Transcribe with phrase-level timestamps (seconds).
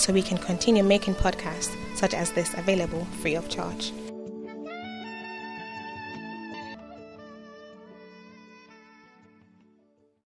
[0.00, 3.92] so we can continue making podcasts such as this available free of charge.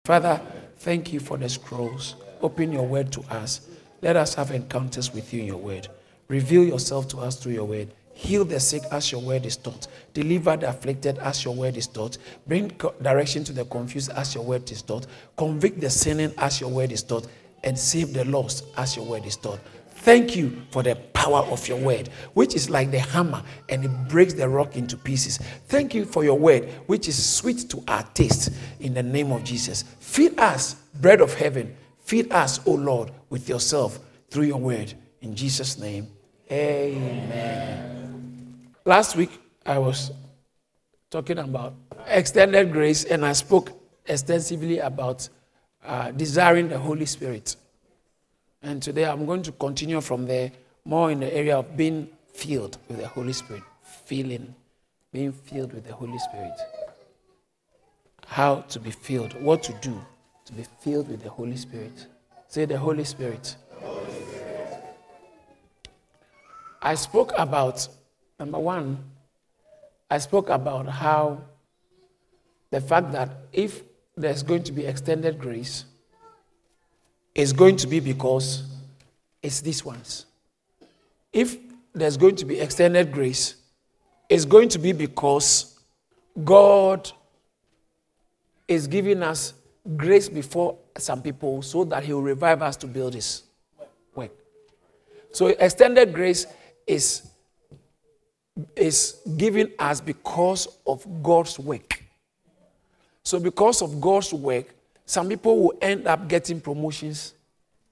[0.06, 0.42] Father,
[0.78, 2.16] thank you for the scrolls.
[2.42, 3.70] Open your word to us.
[4.02, 5.88] Let us have encounters with you in your word.
[6.30, 7.90] Reveal yourself to us through your word.
[8.14, 9.88] Heal the sick as your word is taught.
[10.14, 12.18] Deliver the afflicted as your word is taught.
[12.48, 12.70] Bring
[13.02, 15.06] direction to the confused as your word is taught.
[15.38, 17.28] Convict the sinning as your word is taught.
[17.64, 19.60] And save the lost as your word is taught.
[20.02, 24.08] Thank you for the power of your word, which is like the hammer and it
[24.08, 25.38] breaks the rock into pieces.
[25.68, 29.44] Thank you for your word, which is sweet to our taste in the name of
[29.44, 29.84] Jesus.
[30.00, 31.76] Feed us, bread of heaven.
[32.06, 34.94] Feed us, O Lord, with yourself through your word.
[35.22, 36.08] In Jesus' name,
[36.50, 38.00] amen.
[38.86, 39.32] Last week,
[39.66, 40.12] I was
[41.12, 41.74] talking about
[42.08, 43.72] extended grace and I spoke
[44.06, 45.28] extensively about
[45.86, 47.56] uh, desiring the Holy Spirit.
[48.62, 50.52] And today I'm going to continue from there,
[50.86, 53.64] more in the area of being filled with the Holy Spirit.
[54.06, 54.54] Feeling,
[55.12, 56.54] being filled with the Holy Spirit.
[58.26, 60.00] How to be filled, what to do
[60.46, 62.08] to be filled with the Holy Spirit.
[62.48, 63.56] Say the Holy Spirit.
[63.80, 64.80] Holy Spirit.
[66.82, 67.88] I spoke about,
[68.40, 68.98] number one,
[70.10, 71.42] I spoke about how
[72.72, 73.84] the fact that if
[74.20, 75.86] there's going to be extended grace,
[77.34, 78.64] is going to be because
[79.42, 80.26] it's these ones.
[81.32, 81.58] If
[81.94, 83.56] there's going to be extended grace,
[84.28, 85.80] it's going to be because
[86.44, 87.10] God
[88.68, 89.54] is giving us
[89.96, 93.44] grace before some people so that He will revive us to build His
[94.14, 94.32] work.
[95.32, 96.46] So, extended grace
[96.86, 97.30] is,
[98.76, 101.99] is given us because of God's work.
[103.30, 104.74] So, because of God's work,
[105.06, 107.36] some people will end up getting promotions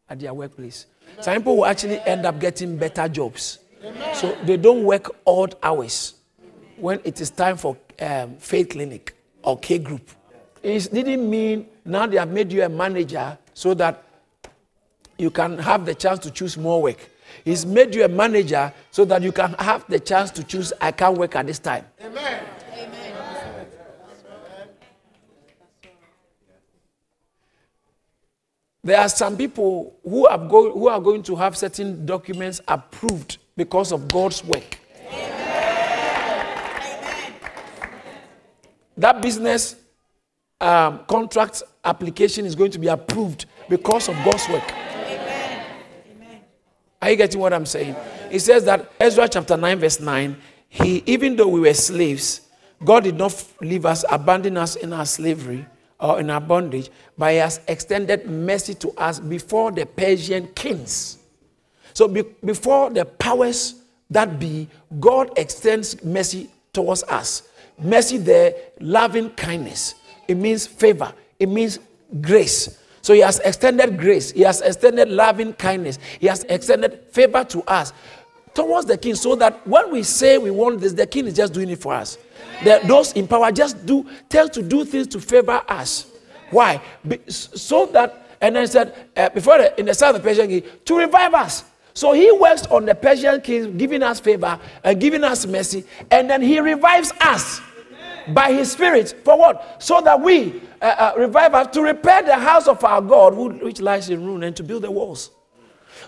[0.10, 0.88] at their workplace.
[1.22, 3.60] Some people will actually end up getting better jobs.
[4.16, 6.16] So they don't work odd hours
[6.78, 10.10] when it is time for um, faith clinic or K group.
[10.64, 14.04] It didn't mean now they have made you a manager so that
[15.20, 17.12] you can have the chance to choose more work.
[17.46, 20.92] He's made you a manager so that you can have the chance to choose, I
[20.94, 21.86] can't work at this time.
[22.04, 22.44] Amen.
[28.88, 33.38] There are some people who are, go, who are going to have certain documents approved
[33.58, 34.80] because of God's work.
[35.12, 36.54] Amen.
[38.96, 39.76] That business
[40.62, 44.72] um, contract application is going to be approved because of God's work.
[44.72, 46.42] Amen.
[47.02, 47.94] Are you getting what I'm saying?
[48.32, 50.38] It says that Ezra chapter 9, verse 9,
[50.70, 52.48] he, even though we were slaves,
[52.86, 55.66] God did not leave us, abandon us in our slavery
[56.00, 61.18] or in our bondage, but he has extended mercy to us before the Persian kings.
[61.94, 63.82] So be, before the powers
[64.12, 64.68] that be,
[65.00, 67.50] God extends mercy towards us.
[67.80, 69.96] Mercy there, loving kindness.
[70.28, 71.14] It means favor.
[71.40, 71.80] It means
[72.22, 72.82] grace.
[73.02, 74.32] So he has extended grace.
[74.32, 75.98] He has extended loving kindness.
[76.20, 77.94] He has extended favor to us
[78.54, 81.54] towards the king so that when we say we want this, the king is just
[81.54, 82.18] doing it for us.
[82.64, 86.12] The, those in power just do tell to do things to favor us.
[86.50, 86.82] Why?
[87.28, 90.64] So that and then said uh, before the, in the south of the Persian king
[90.86, 91.64] to revive us.
[91.94, 96.30] So he works on the Persian king, giving us favor and giving us mercy, and
[96.30, 97.60] then he revives us
[98.28, 99.82] by his spirit for what?
[99.82, 103.50] So that we uh, uh, revive us to repair the house of our God, who,
[103.50, 105.32] which lies in ruin, and to build the walls.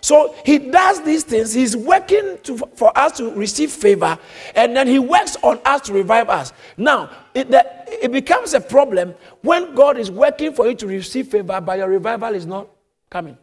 [0.02, 1.54] So he does these things.
[1.54, 4.18] He's working to, for us to receive favor,
[4.56, 6.54] and then he works on us to revive us.
[6.78, 7.66] Now, it, the,
[8.04, 11.90] it becomes a problem when God is working for you to receive favor, but your
[11.90, 12.68] revival is not
[13.10, 13.38] coming.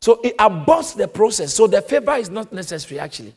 [0.00, 1.54] So it aborts the process.
[1.54, 3.34] So the favor is not necessary, actually.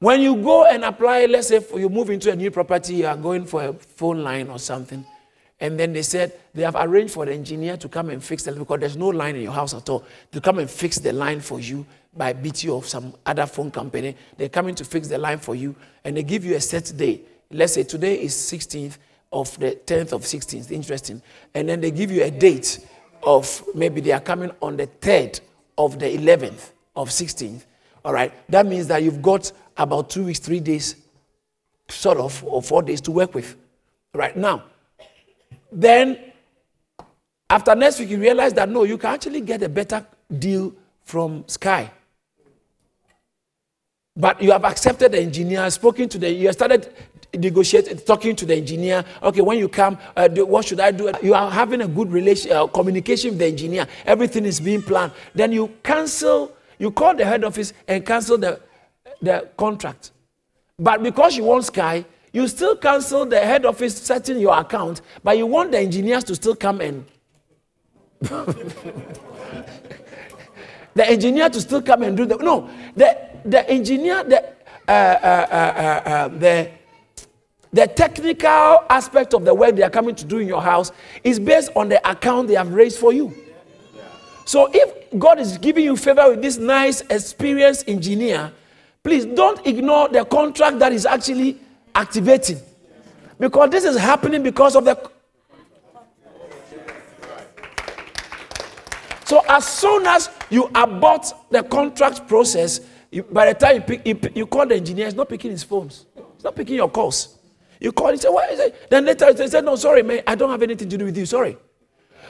[0.00, 3.16] When you go and apply, let's say you move into a new property, you are
[3.16, 5.06] going for a phone line or something
[5.64, 8.58] and then they said they have arranged for the engineer to come and fix it
[8.58, 10.04] because there's no line in your house at all.
[10.32, 14.14] To come and fix the line for you by BT or some other phone company.
[14.36, 15.74] They're coming to fix the line for you
[16.04, 17.22] and they give you a set day.
[17.50, 18.98] Let's say today is 16th
[19.32, 20.70] of the 10th of 16th.
[20.70, 21.22] Interesting.
[21.54, 22.86] And then they give you a date
[23.22, 25.40] of maybe they are coming on the 3rd
[25.78, 27.64] of the 11th of 16th,
[28.04, 30.96] all right, that means that you've got about two weeks, three days,
[31.88, 33.56] sort of, or four days to work with.
[34.12, 34.64] Right now,
[35.74, 36.18] then
[37.50, 40.06] after next week, you realize that no, you can actually get a better
[40.38, 40.72] deal
[41.04, 41.90] from Sky.
[44.16, 46.92] But you have accepted the engineer, spoken to the, you started
[47.36, 49.04] negotiating, talking to the engineer.
[49.22, 51.12] Okay, when you come, uh, do, what should I do?
[51.22, 53.88] You are having a good relation, uh, communication with the engineer.
[54.06, 55.12] Everything is being planned.
[55.34, 58.60] Then you cancel, you call the head office and cancel the,
[59.20, 60.12] the contract.
[60.78, 62.04] But because you want Sky,
[62.34, 66.34] you still cancel the head office setting your account, but you want the engineers to
[66.34, 67.06] still come in.
[70.94, 74.42] the engineer to still come and do the no the the engineer the
[74.88, 76.70] uh, uh, uh, uh, uh the
[77.72, 80.90] the technical aspect of the work they are coming to do in your house
[81.22, 83.32] is based on the account they have raised for you.
[84.44, 88.52] So if God is giving you favor with this nice experienced engineer,
[89.04, 91.60] please don't ignore the contract that is actually
[91.94, 92.60] activating.
[93.38, 95.10] Because this is happening because of the
[99.24, 102.80] So as soon as you abort the contract process,
[103.10, 105.62] you, by the time you, pick, you, you, call the engineer, he's not picking his
[105.62, 106.04] phones.
[106.34, 107.38] He's not picking your calls.
[107.80, 110.34] You call, he said, "Why is it?" Then later he said, "No, sorry, man, I
[110.34, 111.26] don't have anything to do with you.
[111.26, 111.56] Sorry."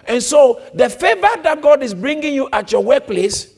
[0.07, 3.55] And so the favor that God is bringing you at your workplace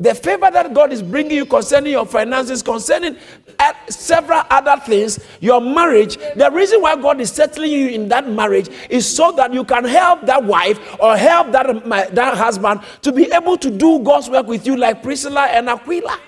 [0.00, 3.16] the favor that God is bringing you concerning your finances, concerning
[3.58, 8.26] uh, several other things, your marriage, the reason why God is settling you in that
[8.28, 12.80] marriage is so that you can help that wife or help that, my, that husband
[13.02, 16.18] to be able to do God's work with you, like Priscilla and Aquila.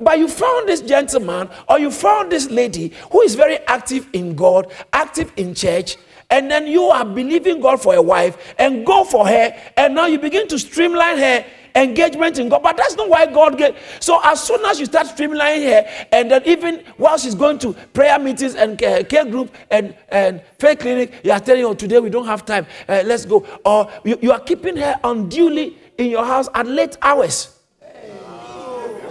[0.00, 4.34] But you found this gentleman or you found this lady who is very active in
[4.34, 5.96] God, active in church,
[6.34, 10.06] and then you are believing God for a wife and go for her, and now
[10.06, 11.44] you begin to streamline her
[11.76, 12.60] engagement in God.
[12.60, 13.76] But that's not why God get.
[14.00, 17.72] So as soon as you start streamlining her, and then even while she's going to
[17.72, 22.00] prayer meetings and care group and and faith clinic, you are telling her, oh, today
[22.00, 22.66] we don't have time.
[22.88, 23.46] Uh, let's go.
[23.64, 27.60] Or you, you are keeping her unduly in your house at late hours.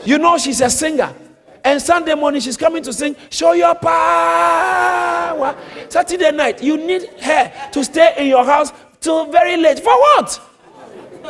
[0.04, 1.16] You know she's a singer.
[1.63, 5.56] And Sunday morning, she's coming to sing, Show Your Power.
[5.89, 9.80] Saturday night, you need her to stay in your house till very late.
[9.80, 10.42] For what?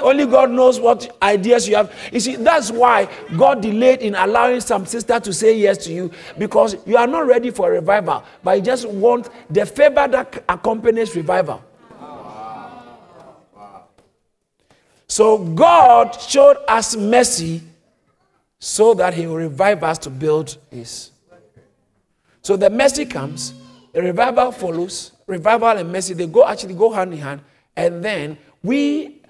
[0.02, 1.94] Only God knows what ideas you have.
[2.12, 3.08] You see, that's why
[3.38, 7.28] God delayed in allowing some sister to say yes to you because you are not
[7.28, 11.64] ready for revival, but you just want the favor that accompanies revival.
[15.08, 17.62] So God showed us mercy
[18.64, 21.12] so that he will revive us to build his.
[22.44, 23.54] So the mercy comes,
[23.92, 27.42] the revival follows, revival and mercy, they go actually go hand in hand,
[27.76, 29.22] and then we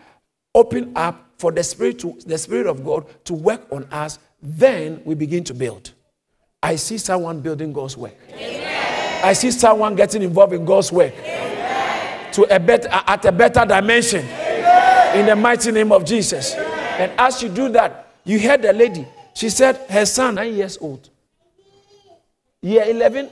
[0.53, 5.01] open up for the spirit to the spirit of God to work on us, then
[5.03, 5.93] we begin to build.
[6.61, 8.15] I see someone building God's work.
[8.33, 9.25] Amen.
[9.25, 12.31] I see someone getting involved in God's work Amen.
[12.33, 15.19] to a better at a better dimension Amen.
[15.21, 16.53] in the mighty name of Jesus.
[16.53, 20.77] And as you do that, you heard the lady she said her son, nine years
[20.79, 21.09] old,
[22.61, 23.29] year 11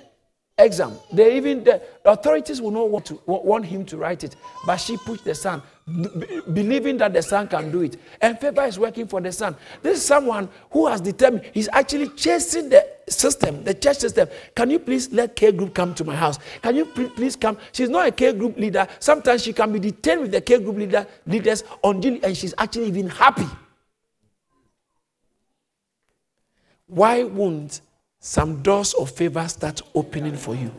[0.57, 0.97] exam.
[1.11, 4.97] They even the authorities will not want to want him to write it, but she
[4.97, 7.97] pushed the son, b- believing that the son can do it.
[8.21, 9.55] And favor is working for the son.
[9.81, 14.27] This is someone who has determined he's actually chasing the system, the church system.
[14.55, 16.39] Can you please let K group come to my house?
[16.61, 17.57] Can you please come?
[17.71, 18.87] She's not a K group leader.
[18.99, 22.87] Sometimes she can be detained with the K group leader leaders until and she's actually
[22.87, 23.47] even happy.
[26.91, 27.79] Why won't
[28.19, 30.69] some doors of favor start opening for you?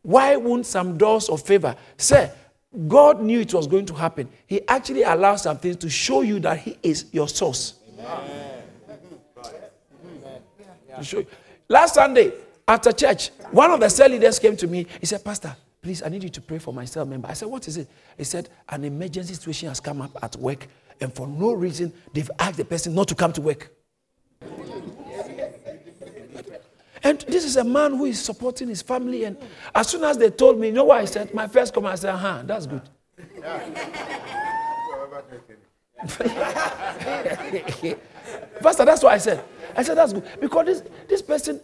[0.00, 1.76] Why won't some doors of favor?
[1.98, 2.32] Say,
[2.86, 4.30] God knew it was going to happen.
[4.46, 7.74] He actually allowed some things to show you that He is your source.
[11.68, 12.32] Last Sunday,
[12.66, 14.86] after church, one of the cell leaders came to me.
[15.00, 17.28] He said, Pastor, please, I need you to pray for my cell member.
[17.28, 17.88] I said, What is it?
[18.16, 20.66] He said, An emergency situation has come up at work
[21.00, 23.70] and for no reason they've asked the person not to come to work.
[27.02, 29.24] And this is a man who is supporting his family.
[29.24, 29.36] And
[29.74, 31.32] as soon as they told me, you know what I said?
[31.32, 32.82] My first comment, I said, huh, that's good.
[38.60, 39.44] Pastor, that's what I said.
[39.76, 40.24] I said, that's good.
[40.40, 41.60] Because this, this person,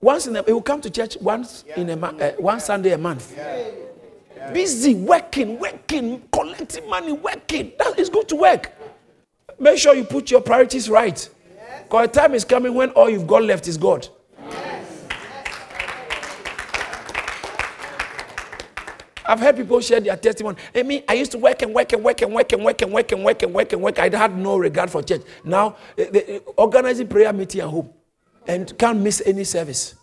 [0.00, 2.98] once in a, he will come to church once in a uh, one Sunday a
[2.98, 3.36] month.
[4.52, 7.72] Busy working, working, collecting money, working.
[7.78, 8.72] That is good to work.
[9.58, 11.28] Make sure you put your priorities right.
[11.84, 12.16] Because yes.
[12.16, 14.08] time is coming when all you've got left is God.
[14.48, 15.04] Yes.
[19.26, 20.56] I've heard people share their testimony.
[20.74, 22.92] I mean, I used to work and work and work and work and work and
[22.92, 23.98] work and work and work and work.
[23.98, 25.22] I had no regard for church.
[25.44, 27.90] Now, eh, organizing prayer meeting at home
[28.46, 29.94] and can't miss any service.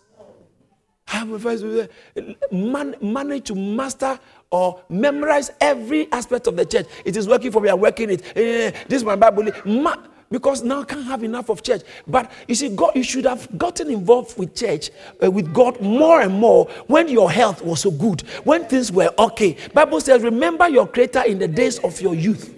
[2.51, 4.19] Man, manage to master
[4.51, 6.87] or memorize every aspect of the church.
[7.05, 7.69] It is working for me.
[7.69, 8.37] I'm working it.
[8.37, 9.49] Eh, this is my Bible.
[9.65, 9.95] Ma-
[10.29, 11.81] because now I can't have enough of church.
[12.05, 14.89] But you see, God, you should have gotten involved with church,
[15.23, 19.09] uh, with God more and more when your health was so good, when things were
[19.17, 19.57] okay.
[19.73, 22.53] Bible says, remember your Creator in the days of your youth,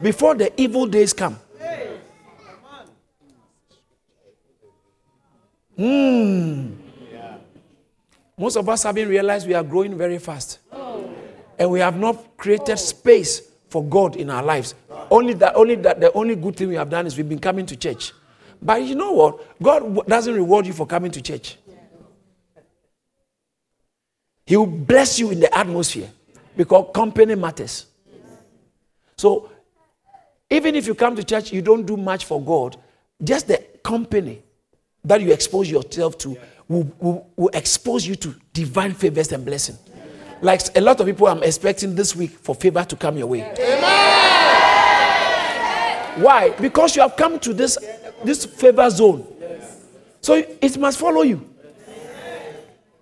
[0.00, 1.38] before the evil days come.
[5.76, 6.83] Hmm.
[8.36, 10.58] Most of us haven't realized we are growing very fast.
[11.58, 14.74] And we have not created space for God in our lives.
[15.10, 17.66] Only that, only that, the only good thing we have done is we've been coming
[17.66, 18.12] to church.
[18.60, 19.62] But you know what?
[19.62, 21.58] God doesn't reward you for coming to church.
[24.46, 26.10] He will bless you in the atmosphere
[26.56, 27.86] because company matters.
[29.16, 29.50] So,
[30.50, 32.76] even if you come to church, you don't do much for God,
[33.22, 34.42] just the company
[35.04, 36.36] that you expose yourself to
[36.68, 39.76] will, will, will expose you to divine favors and blessing.
[40.40, 43.42] Like a lot of people, I'm expecting this week for favor to come your way.
[43.42, 44.14] Amen.
[46.22, 46.50] Why?
[46.60, 47.76] Because you have come to this,
[48.22, 49.26] this favor zone.
[50.20, 51.48] So it must follow you.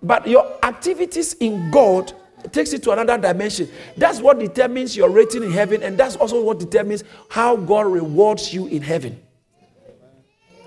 [0.01, 2.11] But your activities in God
[2.51, 3.69] takes it to another dimension.
[3.95, 8.53] That's what determines your rating in heaven, and that's also what determines how God rewards
[8.53, 9.21] you in heaven.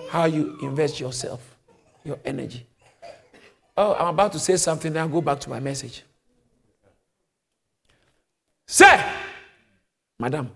[0.08, 1.56] How you invest yourself,
[2.04, 2.66] your energy.
[3.76, 6.02] Oh, I'm about to say something, then I'll go back to my message.
[8.66, 9.04] Say,
[10.18, 10.50] Madam,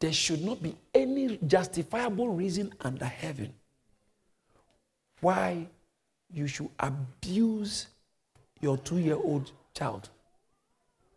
[0.00, 3.52] there should not be any justifiable reason under heaven
[5.20, 5.66] why
[6.32, 7.88] you should abuse
[8.60, 10.08] your two year old child.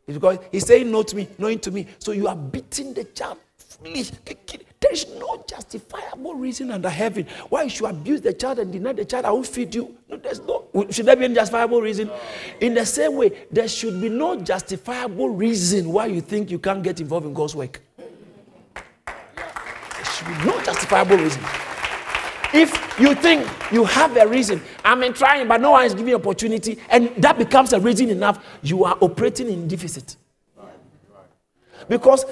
[0.08, 1.88] It's because he's saying no to me, no to me.
[2.00, 3.38] So you are beating the child.
[4.80, 8.94] There is no justifiable reason under heaven why you should abuse the child and deny
[8.94, 9.26] the child.
[9.26, 9.96] I will feed you.
[10.08, 10.66] No, there's no.
[10.90, 12.10] Should there be any justifiable reason?
[12.60, 16.82] In the same way, there should be no justifiable reason why you think you can't
[16.82, 18.06] get involved in God's work There
[20.06, 21.42] should be no justifiable reason.
[22.52, 26.16] If you think you have a reason, I'm mean, trying, but no one is giving
[26.16, 30.16] opportunity, and that becomes a reason enough, you are operating in deficit.
[31.88, 32.26] Because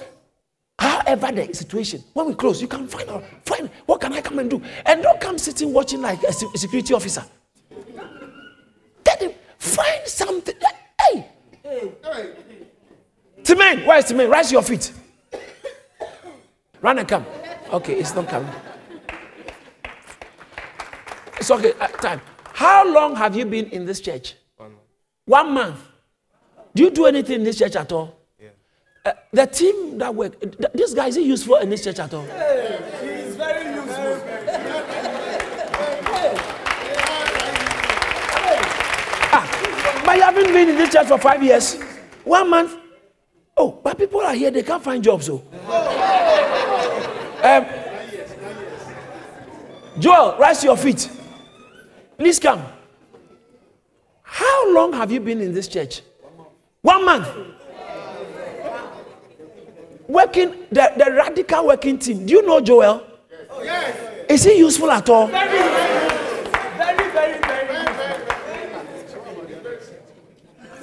[0.97, 4.39] however the situation, when we close, you can find out, find what can I come
[4.39, 7.23] and do, and don't come sitting watching like a security officer.
[9.03, 10.55] Get him, find something.
[11.01, 11.27] Hey,
[11.63, 12.33] hey, hey.
[13.43, 14.29] Timain, where is Timain?
[14.29, 14.91] Rise your feet.
[16.81, 17.25] Run and come.
[17.71, 18.51] Okay, it's not coming.
[21.39, 21.73] It's okay.
[21.79, 22.21] Uh, time.
[22.53, 24.35] How long have you been in this church?
[24.57, 24.81] One month.
[25.25, 25.79] One month.
[26.73, 28.16] Do you do anything in this church at all?
[29.07, 32.13] Uh, the team that work, th- this guy is he useful in this church at
[32.13, 32.25] all?
[32.25, 34.21] Hey, he's very useful.
[39.31, 41.75] ah, but you haven't been in this church for five years.
[42.25, 42.75] One month.
[43.55, 45.29] Oh, but people are here, they can't find jobs.
[45.29, 45.41] Oh.
[47.43, 47.65] Um,
[50.01, 51.09] Joel, rise to your feet.
[52.17, 52.61] Please come.
[54.21, 56.01] How long have you been in this church?
[56.81, 57.27] One month.
[57.27, 57.56] One month.
[60.07, 62.25] Working, the, the radical working team.
[62.25, 63.05] Do you know Joel?
[63.61, 64.29] Yes.
[64.29, 65.27] Is he useful at all?
[65.27, 65.69] Very, very,
[66.77, 67.39] very, very.
[67.39, 67.67] Very, very.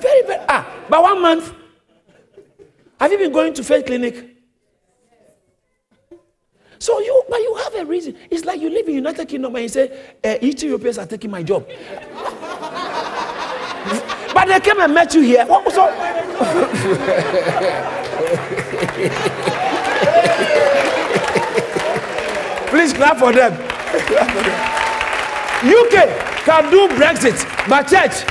[0.00, 0.22] Very.
[0.26, 1.52] Very ah, but one month.
[3.00, 4.30] Have you been going to faith clinic?
[6.78, 8.14] So you, but you have a reason.
[8.30, 9.90] It's like you live in United Kingdom and you say,
[10.22, 11.66] uh, Eastern Europeans are taking my job.
[14.34, 15.46] but they came and met you here.
[15.46, 15.88] What was all?
[22.68, 23.52] Please clap for them.
[25.64, 28.24] UK can do Brexit, but church,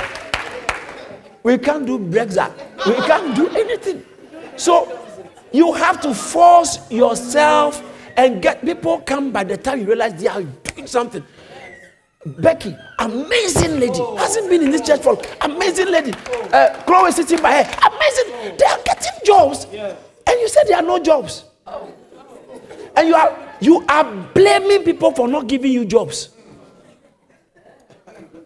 [1.42, 2.52] we can't do Brexit.
[2.86, 4.04] We can't do anything.
[4.56, 4.98] So
[5.52, 7.82] you have to force yourself
[8.16, 11.24] and get people come by the time you realize they are doing something.
[12.24, 16.12] Becky, amazing lady, hasn't been in this church for amazing lady.
[16.52, 18.56] Uh, Chloe sitting by her, amazing.
[18.56, 19.66] They are getting jobs,
[20.26, 21.44] and you said there are no jobs,
[22.96, 24.04] and you are you are
[24.34, 26.30] blaming people for not giving you jobs.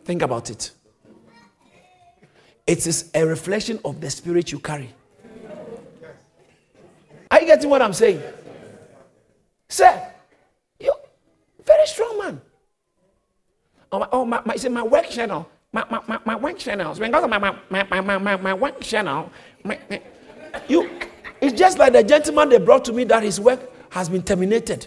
[0.04, 0.70] Think about it.
[2.66, 4.94] It is a reflection of the spirit you carry.
[7.30, 8.22] Are you getting what I'm saying?
[9.68, 10.12] Sir,
[10.80, 10.92] you
[11.64, 12.40] very strong man.
[13.90, 15.48] Oh, my, oh my, my, my work channel.
[15.72, 16.94] My, my, my, my work channel.
[16.98, 17.38] My, my,
[17.70, 19.30] my, my, my, my work channel,
[20.68, 20.90] You,
[21.48, 23.58] it's just like the gentleman they brought to me that his work
[23.90, 24.86] has been terminated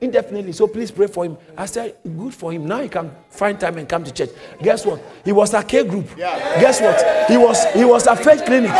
[0.00, 0.52] indefinitely.
[0.52, 1.36] So please pray for him.
[1.54, 2.66] I said, good for him.
[2.66, 4.30] Now he can find time and come to church.
[4.62, 5.02] Guess what?
[5.22, 6.08] He was a K group.
[6.16, 6.60] Yeah.
[6.60, 7.28] Guess what?
[7.28, 8.70] He was he was a faith clinic.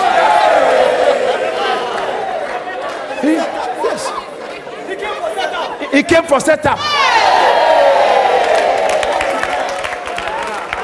[3.21, 4.09] He, yes.
[4.89, 5.93] He came for setup.
[5.93, 6.79] He came for setup.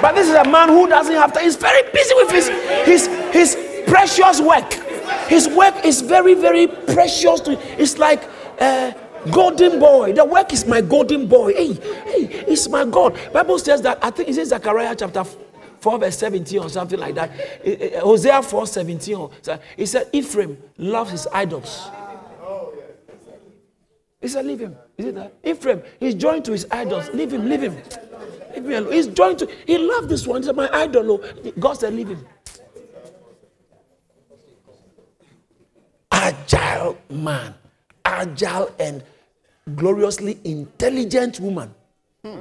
[0.02, 1.44] But this is a man who doesn't have time.
[1.44, 2.48] He's very busy with his
[2.84, 4.91] his his precious work.
[5.32, 7.78] His work is very, very precious to him.
[7.78, 8.22] It's like
[8.60, 8.92] uh,
[9.30, 10.12] golden boy.
[10.12, 11.54] The work is my golden boy.
[11.54, 13.18] Hey, hey, it's my God.
[13.32, 17.14] Bible says that I think it says Zechariah chapter 4 verse 17 or something like
[17.14, 17.30] that.
[17.64, 19.30] Eh, eh, eh, Hosea 4 17.
[19.78, 21.88] He said, Ephraim loves his idols.
[24.20, 24.76] He said, Leave him.
[24.98, 25.32] Is it that?
[25.42, 27.08] Ephraim, he's joined to his idols.
[27.14, 27.82] Leave him, leave him.
[28.54, 28.92] Leave me alone.
[28.92, 30.42] He's joined to, he loved this one.
[30.42, 31.10] He said, My idol.
[31.10, 31.52] Oh.
[31.58, 32.26] God said, Leave him.
[36.22, 37.52] Agile man.
[38.04, 39.02] Agile and
[39.74, 41.74] gloriously intelligent woman.
[42.24, 42.38] Hmm.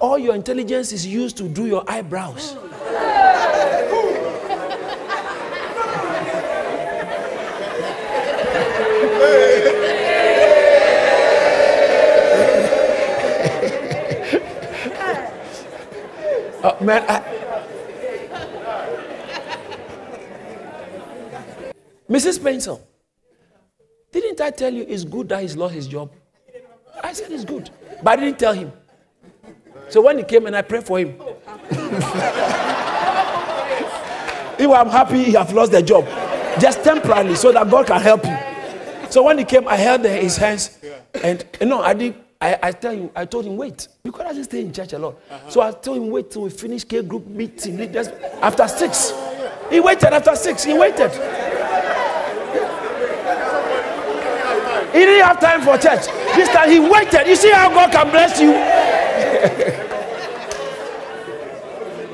[0.00, 2.56] All your intelligence is used to do your eyebrows.
[16.64, 17.39] uh, man, I,
[22.20, 22.42] Mrs.
[22.42, 22.86] Pencil.
[24.12, 26.10] Didn't I tell you it's good that he's lost his job?
[27.02, 27.70] I said it's good.
[28.02, 28.72] But I didn't tell him.
[29.88, 31.08] So when he came and I prayed for him,
[34.58, 36.04] if I'm happy he have lost the job,
[36.60, 38.36] just temporarily, so that God can help you.
[39.10, 40.78] So when he came, I held his hands,
[41.24, 42.14] and you know, I did.
[42.42, 44.98] I, I tell you, I told him wait because I just stay in church a
[44.98, 45.18] lot.
[45.30, 45.50] Uh-huh.
[45.50, 47.80] So I told him wait till we finish K group meeting.
[48.42, 49.12] After six,
[49.70, 50.12] he waited.
[50.12, 51.10] After six, he waited.
[54.92, 56.06] He didn't have time for church.
[56.34, 57.26] This time he waited.
[57.26, 58.52] You see how God can bless you?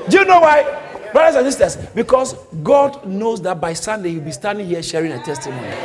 [0.09, 0.63] Do you know why?
[1.11, 5.23] Brothers and sisters, because God knows that by Sunday you'll be standing here sharing a
[5.23, 5.75] testimony.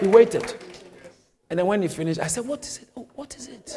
[0.00, 0.54] He waited.
[1.48, 2.88] And then when he finished, I said, What is it?
[2.96, 3.76] Oh, what is it?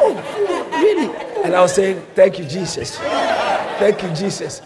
[0.00, 0.14] Oh,
[0.72, 1.44] really?
[1.44, 2.98] And I was saying, Thank you, Jesus.
[2.98, 4.62] Thank you, Jesus.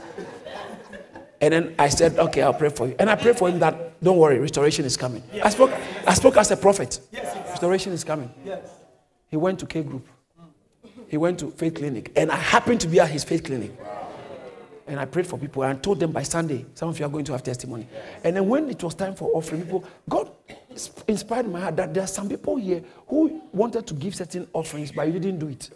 [1.41, 2.97] And then I said, okay, I'll pray for you.
[2.99, 5.23] And I prayed for him that, don't worry, restoration is coming.
[5.33, 5.45] Yes.
[5.47, 5.73] I, spoke,
[6.07, 7.01] I spoke as a prophet.
[7.13, 7.35] Yes.
[7.51, 8.31] Restoration is coming.
[8.45, 8.69] Yes.
[9.29, 10.07] He went to K Group.
[11.07, 12.13] He went to Faith Clinic.
[12.17, 13.73] And I happened to be at his Faith Clinic.
[14.87, 17.25] And I prayed for people and told them by Sunday, some of you are going
[17.27, 17.87] to have testimony.
[18.25, 20.31] And then when it was time for offering, people, God
[21.07, 24.91] inspired my heart that there are some people here who wanted to give certain offerings,
[24.91, 25.71] but you didn't do it.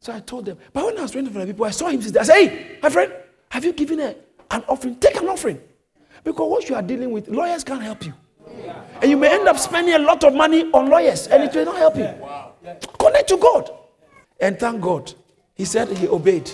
[0.00, 0.58] So I told them.
[0.72, 2.00] But when I was praying for the people, I saw him.
[2.00, 3.12] I said, hey, my friend,
[3.50, 4.14] have you given a
[4.50, 5.60] an offering, take an offering.
[6.24, 8.14] Because what you are dealing with, lawyers can't help you.
[9.00, 11.66] And you may end up spending a lot of money on lawyers and it will
[11.66, 12.08] not help you.
[12.98, 13.70] Connect to God.
[14.40, 15.12] And thank God.
[15.54, 16.50] He said he obeyed.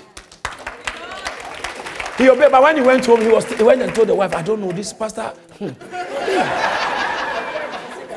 [2.18, 4.34] He obeyed, but when he went home, he, was, he went and told the wife,
[4.34, 5.32] I don't know, this pastor.
[5.58, 5.68] Hmm.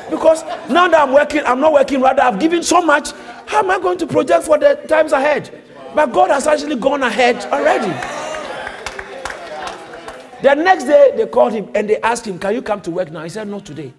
[0.09, 3.11] Because now that I'm working, I'm not working, rather, I've given so much.
[3.45, 5.63] How am I going to project for the times ahead?
[5.95, 7.91] But God has actually gone ahead already.
[10.41, 13.11] The next day, they called him and they asked him, Can you come to work
[13.11, 13.23] now?
[13.23, 13.91] He said, Not today.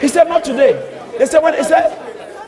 [0.00, 0.72] he said, Not today.
[1.16, 1.96] They said, When he said,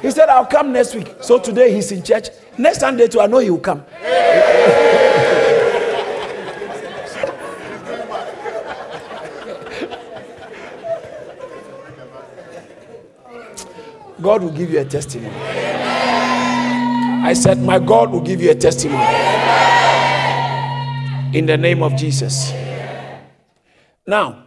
[0.02, 1.14] he said, I'll come next week.
[1.20, 2.28] So today he's in church.
[2.58, 3.84] Next Sunday, too, I know he will come.
[14.20, 15.63] God will give you a testimony.
[17.34, 19.02] I said, My God will give you a testimony.
[21.36, 22.52] In the name of Jesus.
[24.06, 24.44] Now,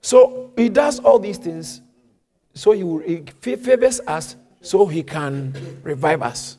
[0.00, 1.82] so he does all these things
[2.54, 3.24] so he, will, he
[3.56, 6.58] favors us so he can revive us.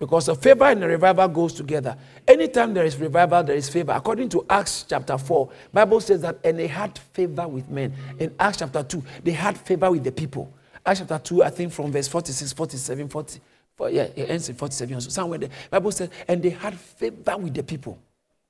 [0.00, 1.96] Because the favor and the revival goes together.
[2.26, 3.92] Anytime there is revival, there is favor.
[3.92, 7.94] According to Acts chapter 4, Bible says that and they had favor with men.
[8.18, 10.52] In Acts chapter 2, they had favor with the people.
[10.84, 13.40] Acts chapter 2, I think from verse 46, 47, 40,
[13.76, 17.36] for, yeah, it ends in 47 so somewhere the Bible says, and they had favor
[17.36, 17.98] with the people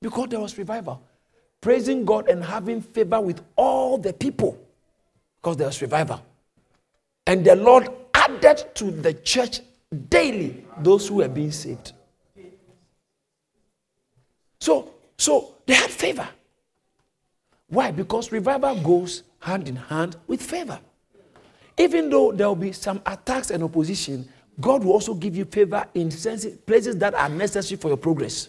[0.01, 1.03] because there was revival.
[1.61, 4.59] Praising God and having favor with all the people
[5.37, 6.21] because there was revival.
[7.27, 9.61] And the Lord added to the church
[10.11, 11.93] daily those who were being saved.
[14.61, 16.29] So, so they had favor.
[17.69, 17.91] Why?
[17.91, 20.79] Because revival goes hand in hand with favor.
[21.77, 24.29] even though there will be some attacks and opposition,
[24.61, 28.49] God will also give you favor in places that are necessary for your progress.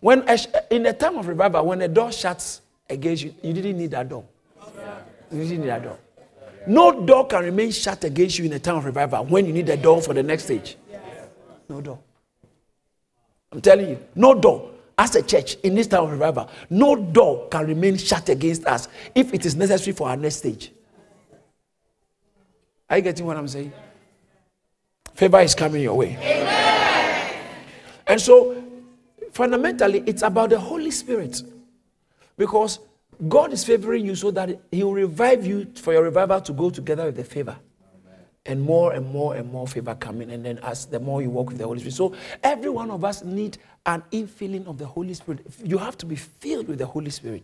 [0.00, 0.24] When
[0.70, 4.08] in the time of revival, when a door shuts against you, you didn't need that
[4.08, 4.24] door.
[5.32, 5.98] You didn't need that door.
[6.68, 9.68] No door can remain shut against you in a time of revival when you need
[9.68, 10.76] a door for the next stage.
[11.68, 11.98] No door.
[13.52, 14.70] I'm telling you, no door.
[14.98, 18.88] As a church in this time of revival, no door can remain shut against us
[19.14, 20.72] if it is necessary for our next stage.
[22.88, 23.72] Are you getting what I'm saying?
[25.14, 26.16] Favor is coming your way.
[26.20, 27.34] Amen.
[28.06, 28.62] And so,
[29.32, 31.42] fundamentally, it's about the Holy Spirit.
[32.36, 32.78] Because
[33.28, 36.70] God is favoring you so that He will revive you for your revival to go
[36.70, 37.56] together with the favor.
[38.44, 40.30] And more and more and more favor coming.
[40.30, 41.94] And then as the more you walk with the Holy Spirit.
[41.94, 45.40] So every one of us need an infilling of the Holy Spirit.
[45.64, 47.42] You have to be filled with the Holy Spirit.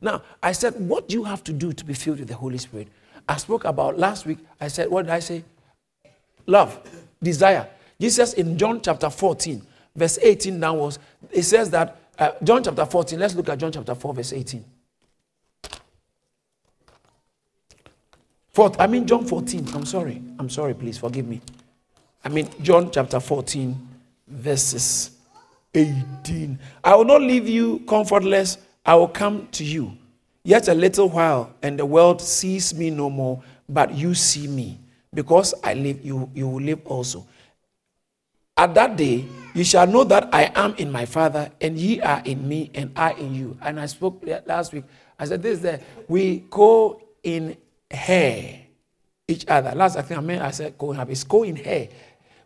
[0.00, 2.56] Now, I said, what do you have to do to be filled with the Holy
[2.56, 2.88] Spirit?
[3.28, 4.38] I spoke about last week.
[4.60, 5.44] I said, what did I say?
[6.46, 6.80] Love,
[7.22, 7.68] desire.
[8.00, 9.62] Jesus in John chapter 14,
[9.94, 10.98] verse 18 downwards,
[11.30, 14.64] it says that, uh, John chapter 14, let's look at John chapter 4, verse 18.
[18.52, 19.68] Fourth, I mean John 14.
[19.74, 20.20] I'm sorry.
[20.38, 21.40] I'm sorry, please forgive me.
[22.24, 23.88] I mean John chapter 14,
[24.26, 25.12] verses
[25.74, 26.58] 18.
[26.82, 28.58] I will not leave you comfortless.
[28.84, 29.96] I will come to you.
[30.50, 34.80] Yet a little while, and the world sees me no more, but you see me.
[35.14, 37.24] Because I live, you, you will live also.
[38.56, 42.20] At that day, you shall know that I am in my Father, and ye are
[42.24, 43.56] in me, and I in you.
[43.62, 44.82] And I spoke last week.
[45.20, 47.56] I said, This is that we go in
[47.88, 48.62] hair
[49.28, 49.72] each other.
[49.76, 51.44] Last I think I meant I said co have it's co.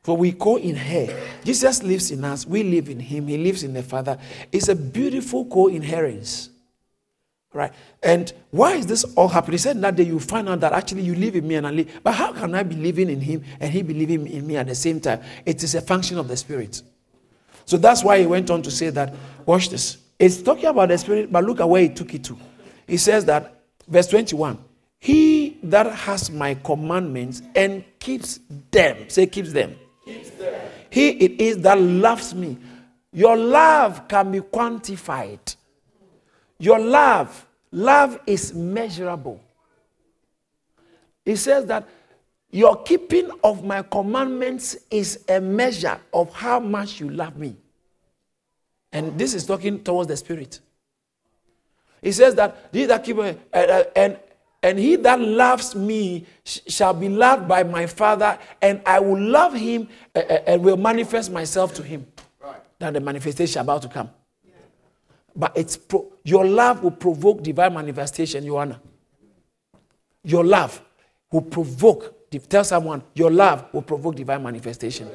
[0.03, 1.38] For we co in hair.
[1.43, 4.19] Jesus lives in us, we live in him, he lives in the Father.
[4.53, 6.51] It's a beautiful co-inheritance.
[7.55, 7.73] Right?
[8.03, 9.53] And why is this all happening?
[9.53, 11.71] He said that day you find out that actually you live in me and I
[11.71, 12.01] live.
[12.03, 14.67] But how can I be living in him and he be living in me at
[14.67, 15.23] the same time?
[15.47, 16.83] It is a function of the spirit.
[17.64, 19.14] So that's why he went on to say that,
[19.47, 19.99] watch this.
[20.19, 22.37] It's talking about the spirit, but look at where he took it to.
[22.87, 24.59] He says that, verse 21.
[24.99, 28.40] He that has my commandments and keeps
[28.71, 29.77] them, say, keeps them.
[30.05, 30.61] Keeps them.
[30.90, 32.59] He it is that loves me.
[33.12, 35.57] Your love can be quantified.
[36.59, 39.40] Your love, love is measurable.
[41.25, 41.88] He says that
[42.51, 47.57] your keeping of my commandments is a measure of how much you love me.
[48.93, 50.61] And this is talking towards the spirit.
[52.01, 54.19] He says that he that keep uh, uh, and
[54.62, 59.55] and he that loves me shall be loved by my Father, and I will love
[59.55, 62.07] him uh, and will manifest myself to him.
[62.40, 62.57] Right.
[62.79, 64.11] That the manifestation is about to come.
[65.37, 68.81] But it's pro- your love will provoke divine manifestation, Joanna.
[70.23, 70.81] Your love
[71.31, 72.31] will provoke.
[72.49, 75.09] Tell someone, your love will provoke divine manifestation.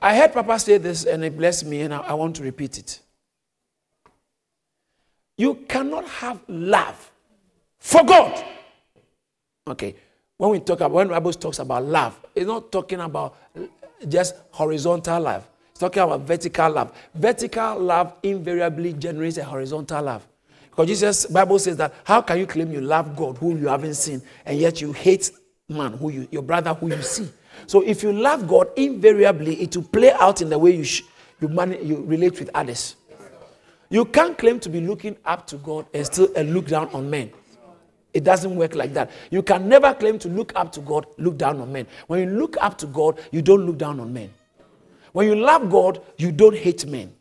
[0.00, 2.78] I heard Papa say this, and it blessed me, and I, I want to repeat
[2.78, 3.00] it.
[5.36, 7.10] You cannot have love
[7.78, 8.44] for God.
[9.66, 9.96] Okay.
[10.36, 13.36] When we talk about when Bible talks about love, it's not talking about
[14.08, 15.48] just horizontal love.
[15.78, 16.92] Talking about vertical love.
[17.14, 20.26] Vertical love invariably generates a horizontal love.
[20.70, 23.94] Because Jesus Bible says that how can you claim you love God who you haven't
[23.94, 25.30] seen and yet you hate
[25.68, 27.28] man who you your brother who you see?
[27.66, 31.02] So if you love God, invariably it will play out in the way you sh-
[31.40, 32.96] you, man- you relate with others.
[33.90, 37.30] You can't claim to be looking up to God and still look down on men.
[38.12, 39.10] It doesn't work like that.
[39.30, 41.86] You can never claim to look up to God, look down on men.
[42.06, 44.30] When you look up to God, you don't look down on men.
[45.12, 47.14] When you love God, you don't hate men.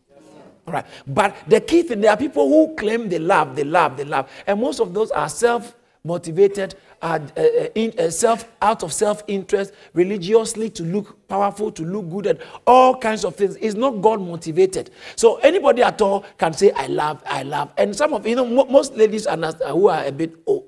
[0.67, 0.85] All right.
[1.07, 4.29] But the key thing, there are people who claim they love, they love, they love.
[4.45, 9.73] And most of those are self motivated, uh, uh, uh, self out of self interest,
[9.93, 13.55] religiously to look powerful, to look good, and all kinds of things.
[13.61, 14.89] It's not God motivated.
[15.15, 18.45] So anybody at all can say, "I love, I love." And some of you know,
[18.45, 20.65] most ladies who are a bit oh,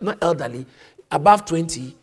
[0.00, 0.66] not elderly,
[1.10, 1.96] above twenty.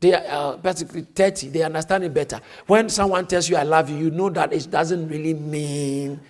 [0.00, 2.40] They are uh, basically 30, they understand it better.
[2.66, 6.20] When someone tells you, I love you, you know that it doesn't really mean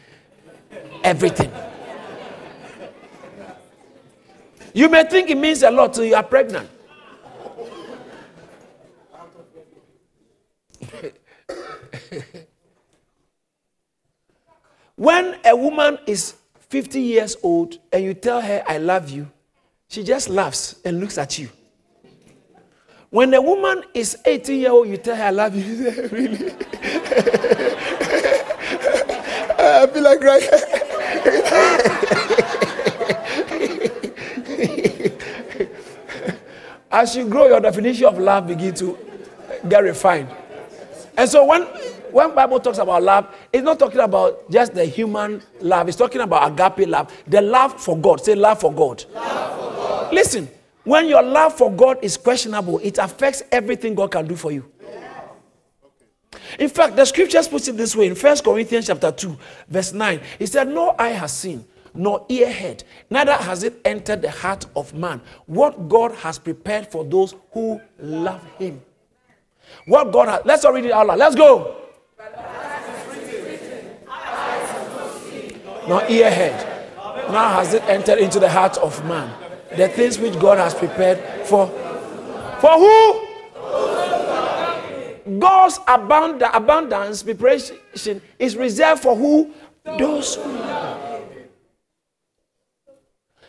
[1.04, 1.52] everything.
[4.72, 6.70] You may think it means a lot till you are pregnant.
[14.96, 16.34] when a woman is
[16.70, 19.30] 50 years old and you tell her, I love you,
[19.88, 21.48] she just laughs and looks at you.
[23.10, 26.52] When a woman is 18 years old, you tell her, I love you, really?
[29.60, 30.42] I feel like crying.
[36.90, 38.98] As you grow, your definition of love begin to
[39.68, 40.28] get refined.
[41.16, 41.62] And so when
[42.10, 45.88] when Bible talks about love, it's not talking about just the human love.
[45.88, 48.24] It's talking about agape love, the love for God.
[48.24, 49.04] Say love for God.
[49.14, 50.14] Love for God.
[50.14, 50.48] Listen,
[50.88, 54.64] when your love for God is questionable, it affects everything God can do for you.
[56.58, 59.36] In fact, the scriptures put it this way in 1 Corinthians chapter 2,
[59.68, 60.20] verse 9.
[60.38, 64.64] He said, No eye has seen, nor ear heard, neither has it entered the heart
[64.74, 68.80] of man what God has prepared for those who love him.
[69.84, 71.18] What God has, let's all read it out loud.
[71.18, 71.76] Let's go.
[75.86, 76.96] Nor ear heard,
[77.30, 81.46] now has it entered into the heart of man the things which God has prepared
[81.46, 81.68] for.
[82.60, 83.28] For who?
[85.38, 87.76] God's abundance, abundance preparation
[88.38, 89.52] is reserved for who?
[89.84, 90.98] Those who love.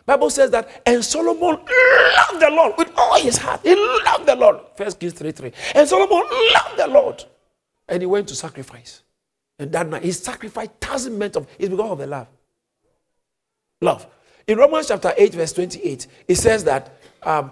[0.10, 3.62] Bible says that, and Solomon loved the Lord with all his heart.
[3.64, 4.58] He loved the Lord.
[4.76, 5.54] First Kings 3 3.
[5.76, 7.24] And Solomon loved the Lord.
[7.88, 9.04] And he went to sacrifice.
[9.60, 12.28] And that night, he sacrificed thousand men of it's because of the love.
[13.82, 14.08] Love.
[14.50, 17.52] In Romans chapter 8, verse 28, it says that um,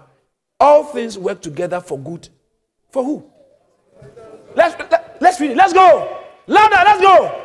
[0.58, 2.28] all things work together for good.
[2.90, 3.24] For who?
[4.56, 5.56] Let's, let, let's read it.
[5.56, 6.24] Let's go.
[6.48, 7.42] Louder, let's go.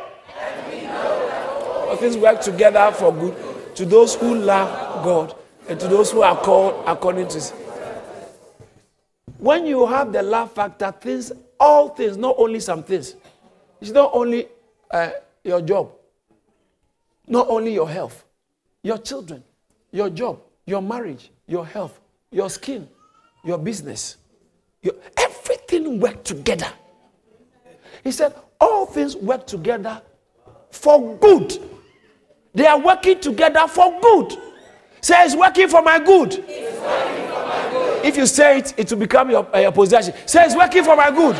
[1.88, 5.36] All things work together for good to those who love God
[5.68, 7.52] and to those who are called according to his.
[9.38, 13.14] When you have the love factor, things, all things, not only some things.
[13.80, 14.48] It's not only
[14.90, 15.10] uh,
[15.44, 15.92] your job,
[17.28, 18.24] not only your health,
[18.84, 19.42] your children,
[19.90, 21.98] your job, your marriage, your health,
[22.30, 22.86] your skin,
[23.42, 24.18] your business,
[24.82, 26.68] your, everything work together.
[28.04, 30.00] He said, All things work together
[30.70, 31.58] for good.
[32.52, 34.36] They are working together for good.
[35.00, 36.34] Say, It's working for my good.
[36.34, 38.04] For my good.
[38.04, 40.12] If you say it, it will become your, uh, your possession.
[40.26, 41.36] Say, It's working for my good.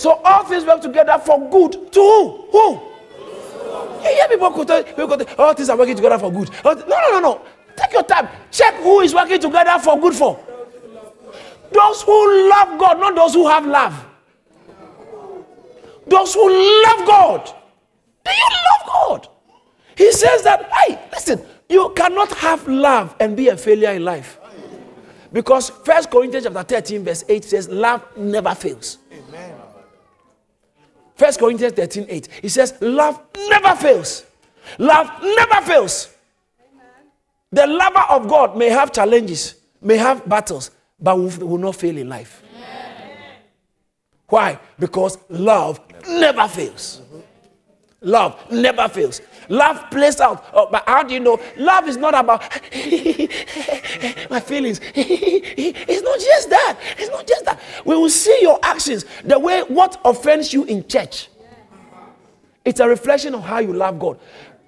[0.00, 1.92] So all things work together for good.
[1.92, 2.48] To who?
[2.50, 2.93] Who?
[4.04, 6.50] You hear people to, people all things are working together for good.
[6.64, 7.42] No, no, no, no.
[7.76, 8.28] Take your time.
[8.50, 10.38] Check who is working together for good for.
[11.72, 14.06] Those who love God, not those who have love.
[16.06, 16.48] Those who
[16.84, 17.46] love God.
[18.24, 19.28] Do you love God?
[19.96, 24.38] He says that, hey, listen, you cannot have love and be a failure in life.
[25.32, 28.98] Because First Corinthians chapter 13, verse 8 says, love never fails.
[31.14, 32.28] First Corinthians 13 8.
[32.42, 34.24] He says, Love never fails.
[34.78, 36.14] Love never fails.
[37.52, 42.08] The lover of God may have challenges, may have battles, but will, not fail in
[42.08, 42.42] life.
[44.26, 44.58] Why?
[44.78, 47.02] Because love never fails.
[48.00, 49.20] Love never fails.
[49.48, 50.44] Love plays out.
[50.52, 51.40] Oh, but how do you know?
[51.56, 52.40] Love is not about
[54.30, 54.80] my feelings.
[54.94, 56.78] it's not just that.
[56.98, 57.60] It's not just that.
[57.84, 61.28] We will see your actions, the way what offends you in church.
[62.64, 64.18] It's a reflection of how you love God.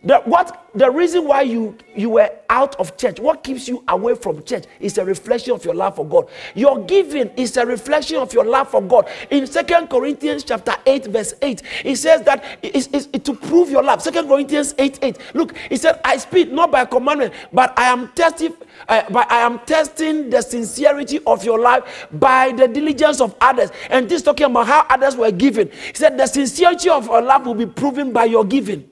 [0.06, 4.14] The, what the reason why you you were out of church, what keeps you away
[4.14, 6.28] from church, is a reflection of your love for God.
[6.54, 9.08] Your giving is a reflection of your love for God.
[9.30, 13.82] In Second Corinthians chapter 8, verse 8, it says that it's, it's to prove your
[13.82, 14.00] love.
[14.00, 15.18] Second Corinthians 8, 8.
[15.34, 18.54] Look, he said, I speak not by commandment, but I am testing,
[18.88, 23.70] uh, but I am testing the sincerity of your life by the diligence of others.
[23.90, 25.68] And this talking about how others were given.
[25.68, 28.88] He said, the sincerity of your love will be proven by your giving.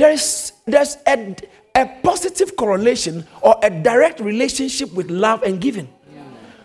[0.00, 1.36] There's, there's a,
[1.74, 5.92] a positive correlation or a direct relationship with love and giving.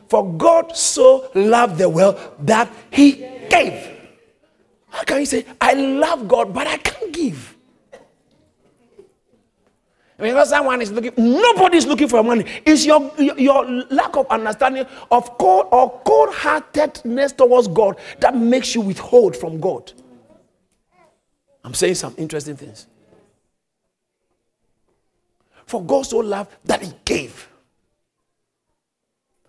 [0.08, 3.12] For God so loved the world that he
[3.50, 3.92] gave.
[4.88, 7.58] How can you say, I love God, but I can't give?
[10.18, 12.46] Because someone is looking, nobody is looking for money.
[12.66, 18.74] It's your, your lack of understanding of cold or cold heartedness towards God that makes
[18.74, 19.92] you withhold from God.
[21.66, 22.88] I'm saying some interesting things.
[25.66, 27.50] For God so loved that He gave.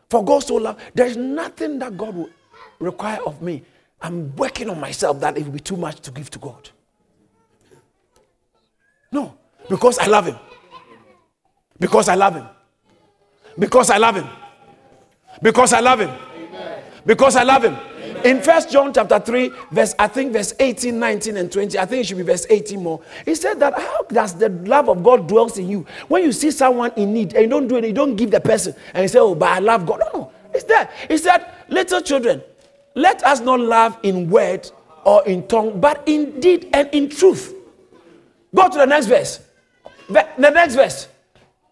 [0.09, 2.31] For God so loved, there's nothing that God will
[2.79, 3.63] require of me.
[4.01, 6.71] I'm working on myself that it will be too much to give to God.
[9.11, 9.37] No,
[9.69, 10.37] because I love Him.
[11.79, 12.47] Because I love Him.
[13.59, 14.29] Because I love Him.
[15.43, 16.11] Because I love Him.
[17.05, 17.77] Because I love Him.
[18.27, 22.01] In First John chapter 3, verse, I think verse 18, 19, and 20, I think
[22.01, 23.01] it should be verse 18 more.
[23.25, 25.87] He said that how does the love of God dwells in you?
[26.09, 28.41] When you see someone in need and you don't do it, you don't give the
[28.41, 30.01] person, and you say, Oh, but I love God.
[30.01, 30.33] No, no.
[30.53, 30.91] It's there.
[31.07, 32.43] He said, Little children,
[32.97, 34.69] let us not love in word
[35.05, 37.55] or in tongue, but in deed and in truth.
[38.53, 39.39] Go to the next verse.
[40.09, 41.07] The next verse.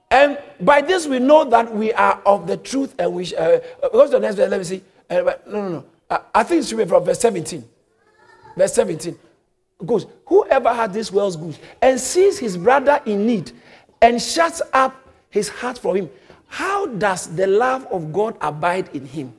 [0.09, 3.35] And by this we know that we are of the truth and we.
[3.35, 3.59] Uh,
[3.91, 4.51] go to the next verse.
[4.51, 4.83] Let me see.
[5.11, 5.85] Uh, no, no, no.
[6.15, 7.65] Uh, I think it should be from verse 17.
[8.57, 9.19] Verse 17
[9.85, 13.51] goes, Whoever had this world's goods and sees his brother in need
[14.01, 14.95] and shuts up
[15.29, 16.09] his heart for him,
[16.47, 19.33] how does the love of God abide in him?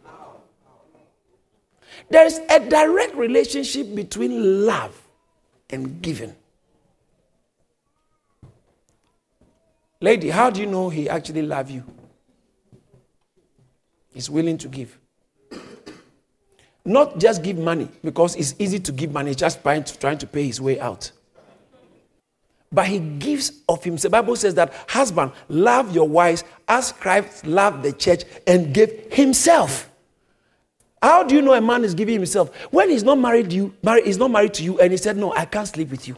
[2.10, 5.02] There is a direct relationship between love
[5.70, 6.36] and giving.
[10.02, 11.86] Lady, how do you know he actually loves you?
[14.12, 15.00] He's willing to give.
[16.86, 20.28] Not just give money because it's easy to give money, just trying to, trying to
[20.28, 21.12] pay his way out.
[22.72, 24.12] But he gives of himself.
[24.12, 29.12] The Bible says that husband, love your wives as Christ loved the church and gave
[29.12, 29.90] himself.
[31.02, 32.56] How do you know a man is giving himself?
[32.72, 35.34] When he's not married you, married, he's not married to you, and he said, No,
[35.34, 36.16] I can't sleep with you.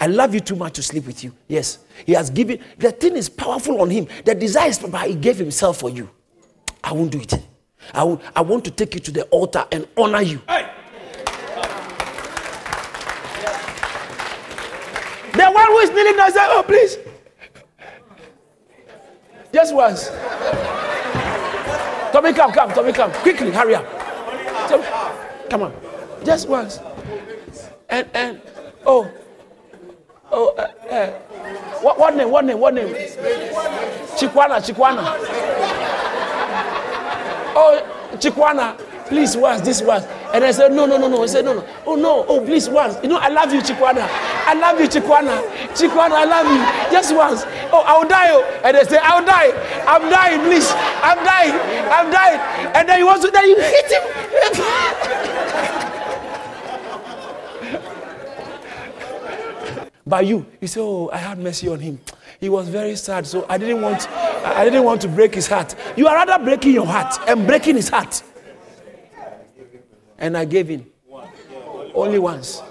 [0.00, 1.32] I love you too much to sleep with you.
[1.48, 1.78] Yes.
[2.04, 4.06] He has given the thing is powerful on him.
[4.24, 6.10] The desire is but he gave himself for you.
[6.84, 7.34] I won't do it.
[7.94, 10.40] I, will, I want to take you to the altar and honor you.
[10.48, 10.70] Hey.
[15.32, 16.96] The one who is kneeling down said, Oh, please.
[19.52, 20.08] Just once.
[22.12, 23.12] Tommy, come, come, Tommy, come.
[23.12, 23.84] Quickly, hurry up.
[24.68, 24.84] Tommy,
[25.50, 25.74] come on.
[26.24, 26.80] Just once.
[27.88, 28.40] And, and,
[28.84, 29.10] oh,
[30.32, 31.10] oh, uh, uh,
[31.80, 32.88] what, what name, what name, what name?
[34.16, 35.95] Chikwana, Chikwana
[37.56, 37.80] oh,
[38.16, 38.76] Chikwana,
[39.08, 40.04] please once, this once.
[40.32, 41.22] And I said, no, no, no, no.
[41.22, 41.64] I said, no, no.
[41.86, 42.24] Oh, no.
[42.28, 42.96] Oh, please once.
[43.02, 44.06] You know, I love you, Chikwana.
[44.46, 45.42] I love you, Chikwana.
[45.74, 46.92] Chikwana, I love you.
[46.92, 47.42] Just once.
[47.72, 48.30] Oh, I'll die.
[48.30, 48.44] Oh.
[48.64, 49.50] And they say, I'll die.
[49.86, 50.70] I'm dying, please.
[51.02, 51.54] I'm dying.
[51.90, 52.40] I'm dying.
[52.76, 54.02] And then he wants to, then you hit him.
[60.06, 61.98] By you, you say, oh, I had mercy on him.
[62.40, 65.74] He was very sad, so I didn't want I didn't want to break his heart.
[65.96, 68.22] You are rather breaking your heart and breaking his heart.
[70.18, 70.86] And I gave in.
[71.94, 72.62] Only once.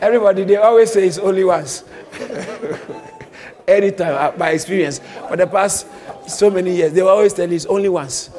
[0.00, 1.84] Everybody, they always say it's only once.
[3.68, 5.86] Anytime, uh, by experience, for the past
[6.28, 8.30] so many years, they were always telling it's only once.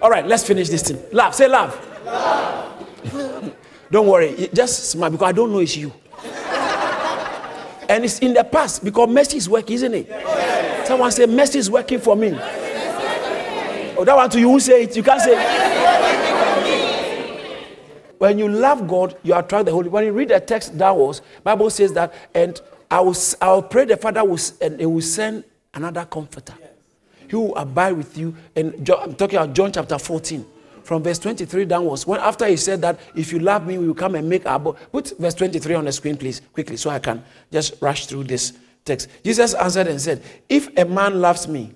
[0.00, 1.02] All right, let's finish this thing.
[1.12, 1.76] Laugh, say laugh.
[3.90, 5.92] don't worry, just smile because I don't know it's you.
[7.88, 10.06] And it's in the past because mercy is working, isn't it?
[10.08, 10.88] Yes.
[10.88, 12.30] Someone say, Mercy is working for me.
[13.96, 15.74] Oh, that one to you who say it, you can't say it.
[18.18, 19.88] When you love God, you attract the Holy.
[19.88, 23.84] When you read the text downwards, Bible says that, and I will, I will pray
[23.84, 25.44] the Father will, and He will send
[25.74, 26.54] another comforter.
[27.28, 28.34] He will abide with you.
[28.54, 30.46] And I'm talking about John chapter 14
[30.84, 32.06] from verse 23 downwards.
[32.06, 34.58] When after he said that, if you love me, we will come and make our
[34.58, 34.78] boat.
[34.92, 38.52] Put verse 23 on the screen, please, quickly, so I can just rush through this
[38.84, 39.08] text.
[39.24, 41.74] Jesus answered and said, If a man loves me,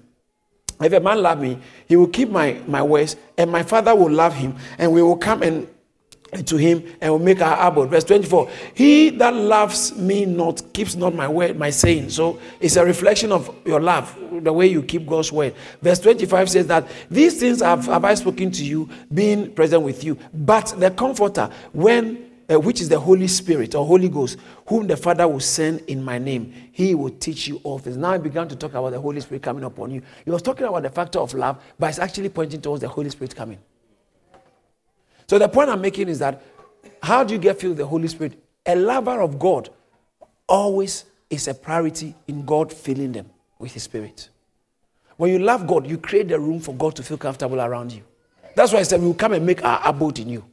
[0.80, 4.12] if a man love me, he will keep my, my words, and my father will
[4.12, 5.66] love him, and we will come and
[6.44, 7.90] to him and will make our abode.
[7.90, 8.50] Verse 24.
[8.74, 12.10] He that loves me not keeps not my word, my saying.
[12.10, 15.54] So it's a reflection of your love, the way you keep God's word.
[15.80, 20.04] Verse 25 says that these things have, have I spoken to you, being present with
[20.04, 20.18] you.
[20.32, 24.96] But the comforter, when uh, which is the Holy Spirit or Holy Ghost, whom the
[24.96, 27.96] Father will send in my name, he will teach you all things.
[27.96, 30.00] Now I began to talk about the Holy Spirit coming upon you.
[30.24, 33.10] He was talking about the factor of love, but it's actually pointing towards the Holy
[33.10, 33.58] Spirit coming.
[35.28, 36.42] So the point I'm making is that
[37.02, 38.42] how do you get filled with the Holy Spirit?
[38.66, 39.70] A lover of God
[40.48, 44.30] always is a priority in God filling them with His Spirit.
[45.16, 48.02] When you love God, you create the room for God to feel comfortable around you.
[48.54, 50.44] That's why I said we will come and make our abode in you.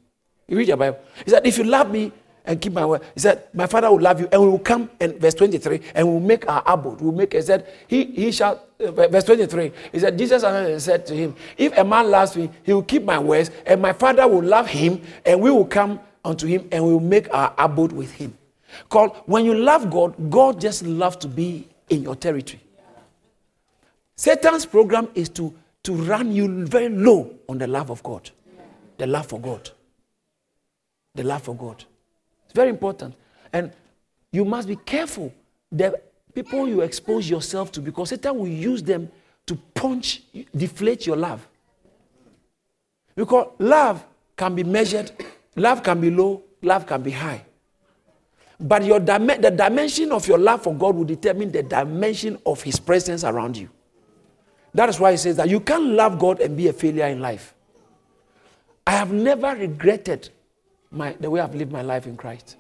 [0.47, 0.99] You read your Bible.
[1.23, 2.11] He said, if you love me,
[2.45, 3.01] and keep my word.
[3.13, 6.07] He said, My father will love you, and we will come and verse 23, and
[6.07, 7.01] we'll make our abode.
[7.01, 9.71] We'll make he said, He he shall uh, verse 23.
[9.91, 13.03] He said, Jesus answered said to him, If a man loves me, he will keep
[13.03, 16.83] my words, and my father will love him, and we will come unto him, and
[16.85, 18.37] we will make our abode with him.
[18.89, 22.61] Called when you love God, God just loves to be in your territory.
[24.15, 28.29] Satan's program is to, to run you very low on the love of God.
[28.97, 29.69] The love for God.
[31.15, 31.83] The love for God.
[32.55, 33.13] Very important.
[33.51, 33.71] And
[34.31, 35.33] you must be careful
[35.69, 35.99] the
[36.33, 39.11] people you expose yourself to because Satan will use them
[39.45, 40.21] to punch,
[40.55, 41.45] deflate your love.
[43.13, 44.05] Because love
[44.37, 45.11] can be measured,
[45.57, 47.43] love can be low, love can be high.
[48.57, 52.79] But your the dimension of your love for God will determine the dimension of His
[52.79, 53.69] presence around you.
[54.73, 57.19] That is why He says that you can't love God and be a failure in
[57.19, 57.53] life.
[58.87, 60.29] I have never regretted
[60.95, 62.55] my, the way I've lived my life in Christ.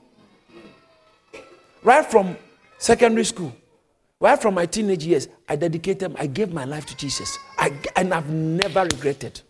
[1.83, 2.37] Right from
[2.77, 3.55] secondary school,
[4.19, 7.37] right from my teenage years, I dedicated, I gave my life to Jesus.
[7.57, 9.41] I, and I've never regretted.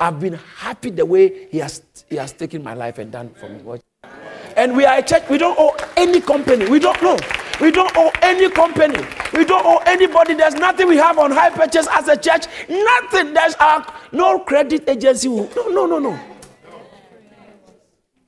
[0.00, 3.48] I've been happy the way he has, he has taken my life and done for
[3.48, 3.80] me.
[4.56, 6.68] And we are a church, we don't owe any company.
[6.68, 7.18] We don't know.
[7.60, 8.98] We don't owe any company.
[9.32, 10.34] We don't owe anybody.
[10.34, 12.46] There's nothing we have on high purchase as a church.
[12.68, 13.32] Nothing.
[13.34, 15.28] There's our, no credit agency.
[15.28, 16.18] no, no, no, no.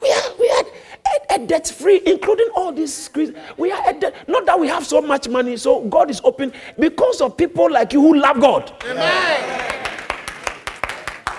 [0.01, 3.11] We are, we are a, a debt free, including all these.
[3.57, 4.29] We are debt.
[4.29, 7.93] Not that we have so much money, so God is open because of people like
[7.93, 8.73] you who love God.
[8.85, 9.81] Amen.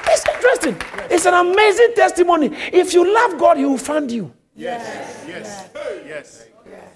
[0.08, 0.78] It's interesting.
[1.10, 2.48] It's an amazing testimony.
[2.72, 4.32] If you love God, He will find you.
[4.56, 5.26] Yes.
[5.28, 5.70] Yes.
[6.06, 6.46] Yes.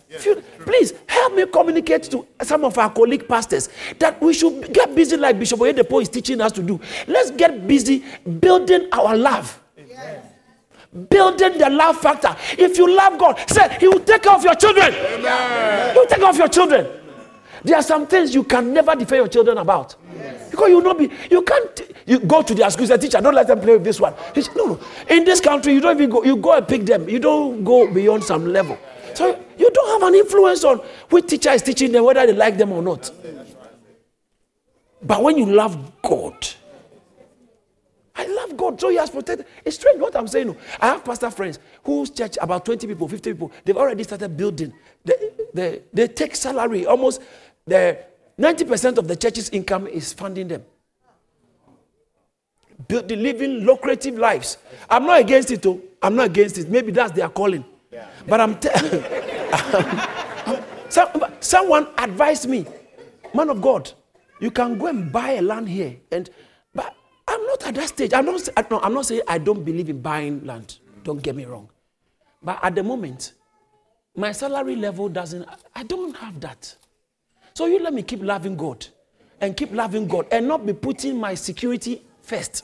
[0.09, 0.25] yes.
[0.25, 3.69] You, please help me communicate to some of our colleague pastors
[3.99, 6.79] that we should get busy like Bishop Oyedepo is teaching us to do.
[7.07, 8.03] Let's get busy
[8.39, 9.59] building our love.
[11.09, 12.35] Building the love factor.
[12.57, 14.93] If you love God, say He will take care of your children.
[14.93, 15.93] Amen.
[15.93, 16.87] He will take care of your children.
[17.63, 19.95] There are some things you can never defend your children about.
[20.15, 20.49] Yes.
[20.49, 23.35] Because you will not be, you can't you go to their school say, teacher, don't
[23.35, 24.15] let them play with this one.
[24.33, 24.79] He said, no, no.
[25.09, 27.07] In this country, you don't even go, you go and pick them.
[27.07, 28.77] You don't go beyond some level.
[29.13, 30.77] So you don't have an influence on
[31.09, 33.11] which teacher is teaching them, whether they like them or not.
[35.03, 36.47] But when you love God,
[38.19, 39.45] I love God, so He has protected.
[39.63, 40.49] It's strange what I'm saying.
[40.49, 40.57] Oh.
[40.81, 44.73] I have pastor friends whose church, about 20 people, 50 people, they've already started building.
[45.05, 45.15] They,
[45.53, 47.21] they, they take salary, almost
[47.65, 47.97] the
[48.37, 50.63] 90% of the church's income is funding them.
[52.89, 54.57] Building, living lucrative lives.
[54.89, 55.81] I'm not against it, though.
[56.01, 56.69] I'm not against it.
[56.69, 57.63] Maybe that's their calling.
[57.89, 58.07] Yeah.
[58.27, 59.01] But I'm telling
[60.89, 62.65] some, someone advised me,
[63.33, 63.93] man of God,
[64.41, 65.95] you can go and buy a land here.
[66.11, 66.29] And
[67.29, 68.13] I'm not at that stage.
[68.13, 70.79] I'm not, no, I'm not saying I don't believe in buying land.
[71.03, 71.69] Don't get me wrong.
[72.41, 73.33] But at the moment,
[74.15, 76.75] my salary level doesn't, I don't have that.
[77.53, 78.85] So you let me keep loving God
[79.41, 82.63] and keep loving God and not be putting my security first.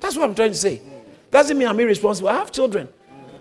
[0.00, 0.80] That's what I'm trying to say.
[1.30, 2.28] Doesn't mean I'm irresponsible.
[2.30, 2.88] I have children.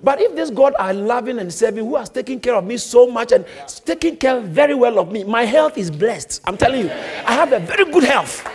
[0.03, 3.07] But if this God I loving and serving, who has taken care of me so
[3.07, 3.45] much and
[3.86, 6.41] taking care very well of me, my health is blessed.
[6.45, 8.45] I'm telling you, I have a very good health.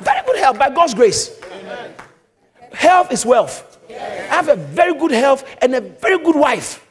[0.00, 1.40] Very good health by God's grace.
[2.72, 3.78] Health is wealth.
[3.88, 3.94] I
[4.34, 6.82] have a very good health and a very good wife.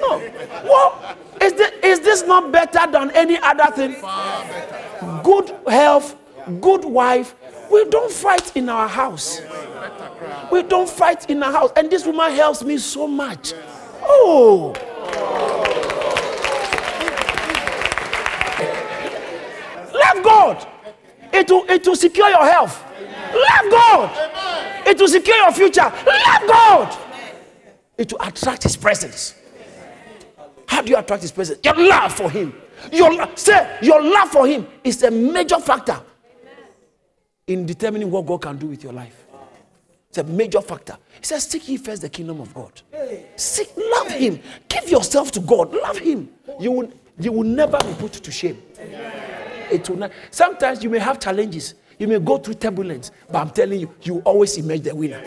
[0.00, 0.18] No.
[0.64, 3.96] Well, is this, is this not better than any other thing?
[5.22, 6.16] Good health,
[6.60, 7.34] good wife.
[7.70, 9.40] We don't fight in our house.
[10.50, 11.70] We don't fight in our house.
[11.76, 13.52] And this woman helps me so much.
[14.02, 14.74] Oh.
[19.94, 20.66] Love God.
[21.32, 22.84] It will, it will secure your health.
[23.32, 24.86] Love God.
[24.86, 25.82] It will secure your future.
[25.82, 26.98] Love God.
[27.96, 29.34] It will attract His presence.
[30.68, 31.58] How do you attract his presence?
[31.64, 32.54] Your love for him.
[32.92, 36.00] Your say your love for him is a major factor
[37.46, 39.24] in determining what God can do with your life.
[40.08, 40.96] It's a major factor.
[41.20, 42.80] He says, Seek ye first the kingdom of God.
[43.36, 44.40] Seek, love him.
[44.68, 45.72] Give yourself to God.
[45.72, 46.30] Love him.
[46.58, 48.62] You will, you will never be put to shame.
[49.70, 50.12] It will not.
[50.30, 51.74] Sometimes you may have challenges.
[51.98, 55.22] You may go through turbulence, but I'm telling you, you always emerge the winner.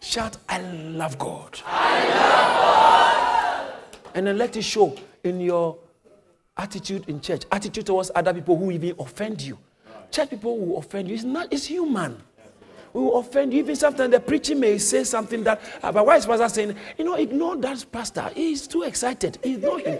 [0.00, 1.58] Shout, I love God.
[1.64, 4.12] I love God.
[4.14, 5.78] And then let it show in your
[6.56, 9.58] attitude in church, attitude towards other people who even offend you.
[10.12, 11.14] Church people will offend you.
[11.14, 12.22] It's not, it's human.
[12.92, 13.60] We will offend you.
[13.60, 17.04] Even sometimes the preacher may say something that, uh, but why is pastor saying, you
[17.04, 18.30] know, ignore that pastor.
[18.34, 19.38] He's too excited.
[19.42, 19.98] Ignore him.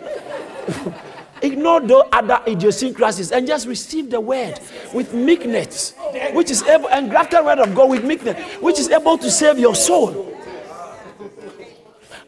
[1.42, 4.60] Ignore the other idiosyncrasies and just receive the word
[4.94, 5.94] with meekness,
[6.34, 9.28] which is able, and graft the word of God with meekness, which is able to
[9.30, 10.28] save your soul.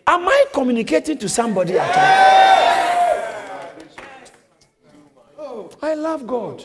[0.06, 1.96] Am I communicating to somebody at
[5.38, 5.70] all?
[5.80, 6.64] I love God.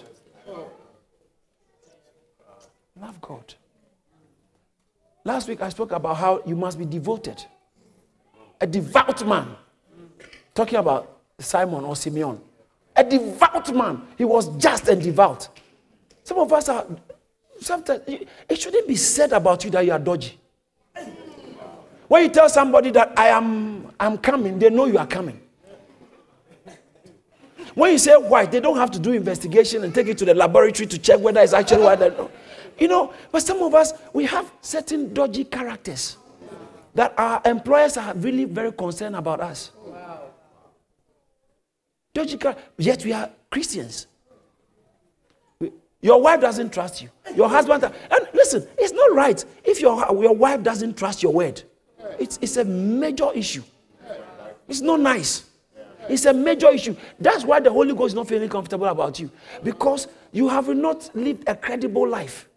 [3.01, 3.53] Love God.
[5.23, 7.43] Last week I spoke about how you must be devoted.
[8.59, 9.55] A devout man.
[10.53, 12.41] Talking about Simon or Simeon.
[12.95, 14.01] A devout man.
[14.17, 15.47] He was just and devout.
[16.23, 16.85] Some of us are,
[17.61, 20.37] sometimes, it shouldn't be said about you that you are dodgy.
[22.07, 25.39] When you tell somebody that I am I'm coming, they know you are coming.
[27.75, 30.33] When you say white, they don't have to do investigation and take it to the
[30.33, 31.99] laboratory to check whether it's actually white.
[32.79, 36.17] You know, but some of us, we have certain dodgy characters
[36.95, 39.71] that our employers are really very concerned about us.
[42.13, 44.07] Dodgy characters, Yet we are Christians.
[46.01, 47.09] Your wife doesn't trust you.
[47.35, 47.83] Your husband.
[47.83, 51.61] And listen, it's not right if your, your wife doesn't trust your word.
[52.17, 53.63] It's, it's a major issue.
[54.67, 55.45] It's not nice.
[56.07, 56.95] It's a major issue.
[57.19, 59.29] That's why the Holy Ghost is not feeling comfortable about you.
[59.63, 62.48] Because you have not lived a credible life.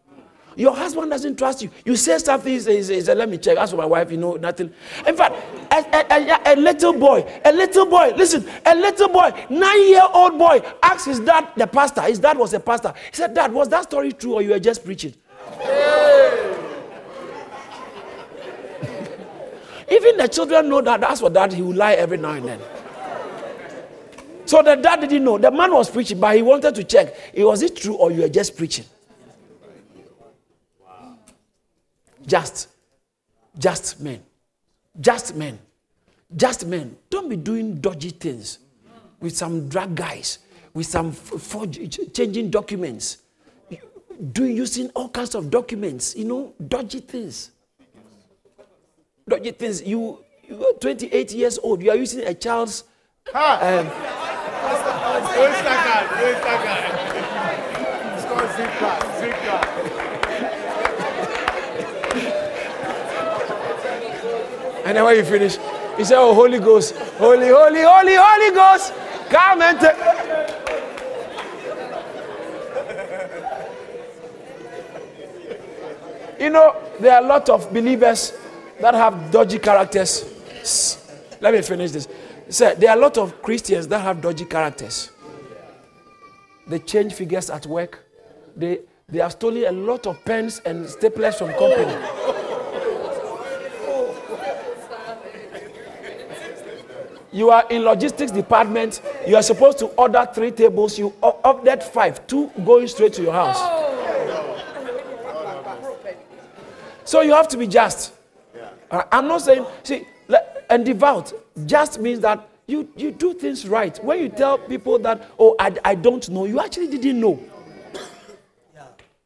[0.56, 1.70] Your husband doesn't trust you.
[1.84, 3.56] You say something, he says, let me check.
[3.58, 4.72] Ask my wife, you know, nothing.
[5.06, 5.34] In fact,
[5.70, 10.06] a, a, a, a, little boy, a little boy, listen, a little boy, nine year
[10.12, 12.92] old boy, asked his dad, the pastor, his dad was a pastor.
[13.10, 15.14] He said, Dad, was that story true or you were just preaching?
[19.90, 22.60] Even the children know that that's what dad, he will lie every now and then.
[24.46, 25.38] So the dad didn't know.
[25.38, 27.14] The man was preaching, but he wanted to check.
[27.36, 28.84] Was it true or you were just preaching?
[32.26, 32.68] Just.
[33.58, 34.22] Just men.
[35.00, 35.58] Just men.
[36.34, 36.96] Just men.
[37.10, 38.58] Don't be doing dodgy things
[39.20, 40.38] with some drug guys,
[40.74, 41.78] with some forge,
[42.14, 43.18] changing documents,
[44.32, 47.50] doing using all kinds of documents, you know, dodgy things.
[49.28, 49.82] Dodgy things.
[49.82, 50.18] You,
[50.48, 52.84] you are 28 years old, you are using a child's.
[53.32, 53.86] Um,
[58.14, 59.11] It's called Zika.
[64.92, 65.56] And then when you finish,
[65.96, 68.92] he said, Oh, Holy Ghost, Holy, Holy, Holy, Holy Ghost,
[69.30, 69.96] come and take.
[76.38, 78.34] You know, there are a lot of believers
[78.82, 80.26] that have dodgy characters.
[81.40, 82.06] Let me finish this.
[82.50, 85.10] Sir, there are a lot of Christians that have dodgy characters.
[86.66, 88.04] They change figures at work.
[88.54, 92.21] They, they have stolen a lot of pens and staplers from company.
[97.32, 102.26] You are in logistics department you are supposed to order three tables you ordered five
[102.26, 103.82] two going straight to your house.
[107.04, 108.14] So you have to be just.
[108.90, 110.06] Uh, I'm not saying see
[110.70, 111.32] and devout
[111.66, 114.02] just means that you you do things right.
[114.04, 117.38] When you tell people that oh i, I don't know you actually didn't know.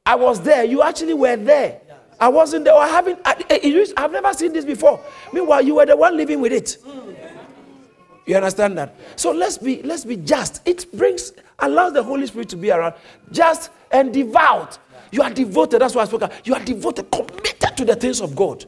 [0.04, 1.80] I was there you actually were there.
[2.18, 5.00] I wasn't there i haven't I, eh, eh, i've never seen this before.
[5.32, 6.78] Meanwhile you were the one living with it
[8.26, 8.94] you understand that?
[9.16, 10.60] So let's be let's be just.
[10.66, 12.94] It brings allows the Holy Spirit to be around,
[13.32, 14.78] just and devout.
[15.12, 15.80] You are devoted.
[15.80, 16.30] That's why I spoke.
[16.44, 18.64] You are devoted, committed to the things of God.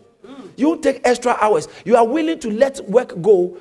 [0.57, 1.69] You take extra hours.
[1.85, 3.59] You are willing to let work go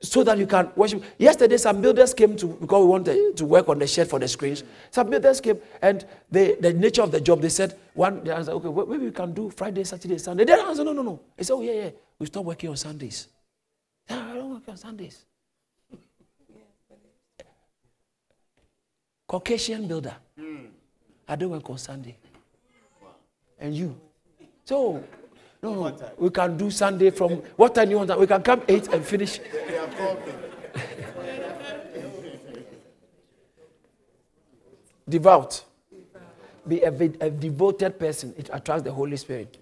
[0.00, 1.02] so that you can worship.
[1.18, 4.28] Yesterday, some builders came to because we wanted to work on the shed for the
[4.28, 4.62] screens.
[4.90, 8.22] Some builders came and they, the nature of the job, they said one.
[8.22, 10.44] They answered, okay, maybe we can do Friday, Saturday, Sunday.
[10.44, 11.20] They answered, no, no, no.
[11.36, 13.28] They said, oh yeah, yeah, we stop working on Sundays.
[14.08, 15.24] I don't work on Sundays.
[19.26, 20.14] Caucasian builder.
[20.38, 20.68] Mm.
[21.26, 22.16] I don't work on Sunday.
[23.02, 23.08] Wow.
[23.58, 23.98] And you.
[24.64, 25.02] So,
[25.62, 28.18] no, we can do Sunday from what time you want?
[28.18, 29.40] We can come 8 and finish.
[35.08, 35.64] Devout.
[36.66, 38.34] Be a, a devoted person.
[38.38, 39.58] It attracts the Holy Spirit.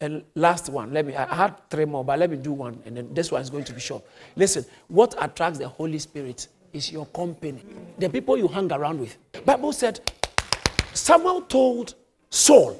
[0.00, 2.96] And last one, let me, I had three more, but let me do one, and
[2.96, 4.04] then this one is going to be short.
[4.36, 7.62] Listen, what attracts the Holy Spirit is your company,
[7.98, 9.16] the people you hang around with.
[9.44, 10.00] Bible said,
[10.92, 11.94] Samuel told
[12.30, 12.78] Saul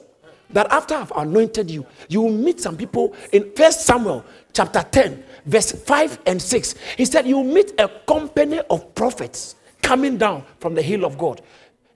[0.51, 5.23] that after I've anointed you, you will meet some people in First Samuel chapter 10,
[5.47, 6.75] verse 5 and 6.
[6.97, 11.19] He said, You will meet a company of prophets coming down from the hill of
[11.19, 11.43] God.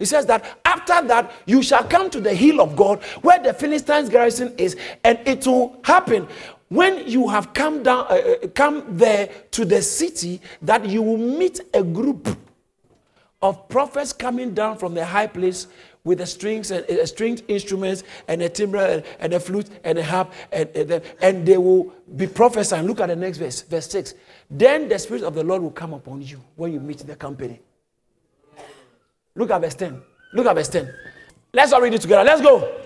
[0.03, 3.55] He says that after that, you shall come to the hill of God where the
[3.55, 6.27] Philistines' garrison is, and it will happen
[6.71, 11.19] when you have come down, uh, uh, come there to the city, that you will
[11.19, 12.37] meet a group
[13.43, 15.69] of prophets coming down from the high place
[16.03, 19.99] with the strings and uh, stringed instruments and a timbrel and, and, a flute and
[19.99, 22.89] a harp and, and, and they will be prophesying.
[22.89, 24.15] Look at the next verse, verse 6.
[24.51, 27.61] Then the Spirit of the Lord will come upon you when you meet the company.
[29.35, 30.03] Look at verse 10.
[30.35, 30.95] Look at verse 10.
[31.53, 32.25] Let's all read it together.
[32.25, 32.83] Let's go.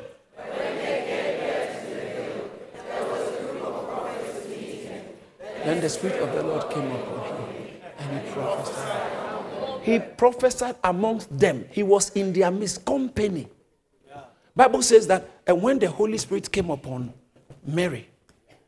[5.64, 7.66] Then the Spirit of the Lord came upon him
[7.98, 9.82] and he prophesied.
[9.82, 11.64] He prophesied amongst them.
[11.72, 13.48] He was in their midst, company.
[14.54, 17.12] Bible says that and when the Holy Spirit came upon
[17.66, 18.08] Mary,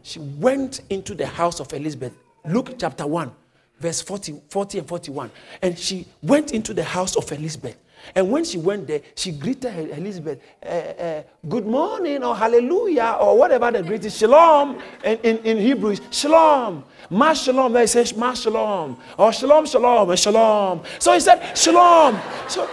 [0.03, 2.13] she went into the house of Elizabeth.
[2.45, 3.33] Luke chapter 1,
[3.79, 5.31] verse 40, 40 and 41.
[5.63, 7.77] And she went into the house of Elizabeth.
[8.15, 13.37] And when she went there, she greeted Elizabeth, uh, uh, good morning, or hallelujah, or
[13.37, 14.81] whatever the greeting, shalom.
[15.05, 16.85] In, in Hebrew, is shalom.
[17.11, 18.97] Ma shalom, they say ma shalom.
[19.19, 20.83] Or shalom, shalom, shalom.
[20.99, 22.19] So he said, shalom.
[22.49, 22.69] So,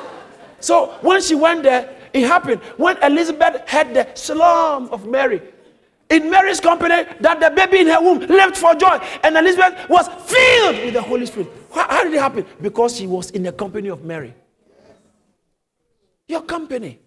[0.60, 2.62] so when she went there, it happened.
[2.78, 5.42] When Elizabeth had the shalom of Mary,
[6.10, 10.08] in Mary's company, that the baby in her womb leapt for joy, and Elizabeth was
[10.08, 11.50] filled with the Holy Spirit.
[11.74, 12.46] How, did it happen?
[12.62, 14.34] Because she was in the company of Mary.
[16.28, 17.00] Your company.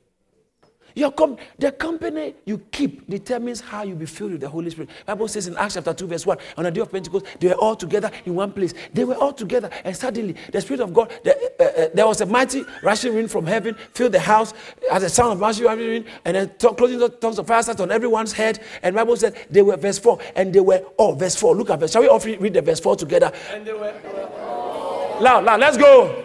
[0.99, 4.91] Your com- the company you keep determines how you be filled with the Holy Spirit.
[5.07, 7.55] Bible says in Acts chapter 2, verse 1, on the day of Pentecost, they were
[7.55, 8.75] all together in one place.
[8.93, 12.21] They were all together, and suddenly the Spirit of God, the, uh, uh, there was
[12.21, 14.53] a mighty rushing wind from heaven, filled the house
[14.91, 17.81] as a sound of rushing wind, and then t- closing the tongues of fire sat
[17.81, 18.59] on everyone's head.
[18.83, 21.55] And Bible said they were verse 4, and they were all, oh, verse 4.
[21.55, 21.93] Look at verse.
[21.93, 23.31] Shall we all read the verse 4 together?
[23.53, 26.25] And they were, were loud, loud, let's go.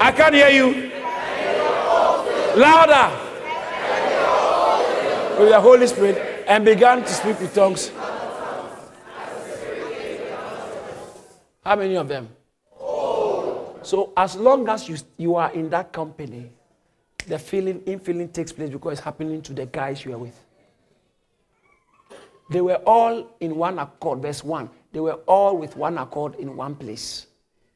[0.00, 0.91] I can't hear you.
[2.56, 3.30] Louder.
[5.38, 7.90] With the Holy Spirit and began to speak with tongues.
[11.64, 12.28] How many of them?
[13.82, 16.50] So as long as you, you are in that company,
[17.26, 20.38] the feeling, in feeling takes place because it's happening to the guys you are with.
[22.50, 24.20] They were all in one accord.
[24.20, 24.68] Verse 1.
[24.92, 27.26] They were all with one accord in one place.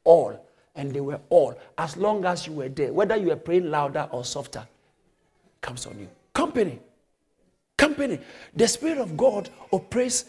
[0.03, 0.46] All
[0.77, 1.57] and they were all.
[1.77, 4.65] As long as you were there, whether you were praying louder or softer,
[5.59, 6.07] comes on you.
[6.33, 6.79] Company.
[7.75, 8.19] Company.
[8.55, 10.25] The Spirit of God operates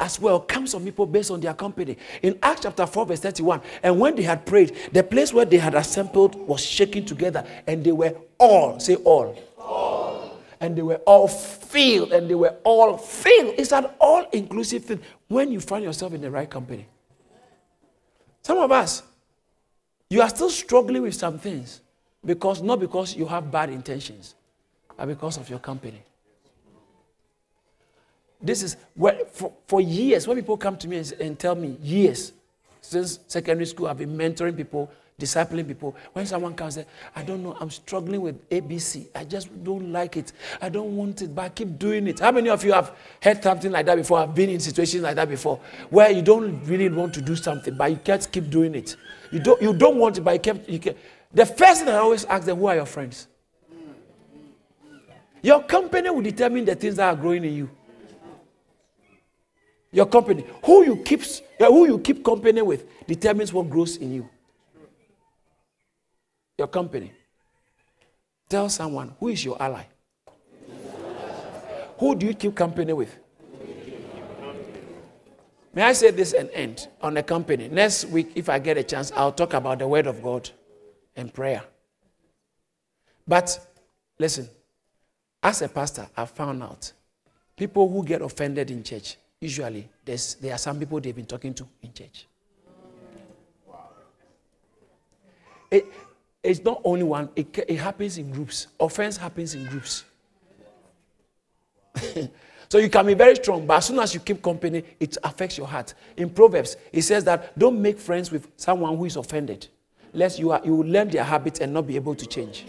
[0.00, 1.96] as well comes on people based on their company.
[2.22, 5.58] In Acts chapter 4, verse 31, and when they had prayed, the place where they
[5.58, 9.36] had assembled was shaking together, and they were all, say all.
[9.58, 10.38] all.
[10.60, 13.54] And they were all filled, and they were all filled.
[13.58, 16.86] It's an all inclusive thing when you find yourself in the right company.
[18.42, 19.02] Some of us,
[20.10, 21.80] you are still struggling with some things
[22.24, 24.34] because not because you have bad intentions,
[24.96, 26.02] but because of your company.
[28.40, 31.76] This is where, for, for years, when people come to me and, and tell me,
[31.82, 32.32] years,
[32.80, 34.90] since secondary school, I've been mentoring people,
[35.20, 35.96] discipling people.
[36.12, 39.08] When someone comes and says, I don't know, I'm struggling with ABC.
[39.14, 40.32] I just don't like it.
[40.62, 42.20] I don't want it, but I keep doing it.
[42.20, 44.20] How many of you have heard something like that before?
[44.20, 45.58] I've been in situations like that before,
[45.90, 48.96] where you don't really want to do something, but you can't keep doing it.
[49.30, 50.98] You don't, you don't want it, but you kept, you kept.
[51.32, 53.26] The first thing I always ask them, who are your friends?
[55.42, 57.70] Your company will determine the things that are growing in you.
[59.92, 61.22] Your company, who you keep,
[61.60, 64.28] uh, who you keep company with, determines what grows in you.
[66.58, 67.12] Your company.
[68.48, 69.84] Tell someone who is your ally.
[71.98, 73.16] Who do you keep company with?
[75.78, 77.68] May I say this and end on the company?
[77.68, 80.50] Next week, if I get a chance, I'll talk about the Word of God
[81.14, 81.62] and prayer.
[83.28, 83.64] But
[84.18, 84.48] listen,
[85.40, 86.92] as a pastor, I found out
[87.56, 91.68] people who get offended in church, usually there are some people they've been talking to
[91.80, 92.26] in church.
[95.70, 95.86] It,
[96.42, 98.66] it's not only one, it, it happens in groups.
[98.80, 100.02] Offense happens in groups.
[102.68, 105.56] So you can be very strong, but as soon as you keep company, it affects
[105.56, 105.94] your heart.
[106.16, 109.68] In Proverbs, it says that don't make friends with someone who is offended,
[110.12, 112.66] lest you, are, you will learn their habits and not be able to change.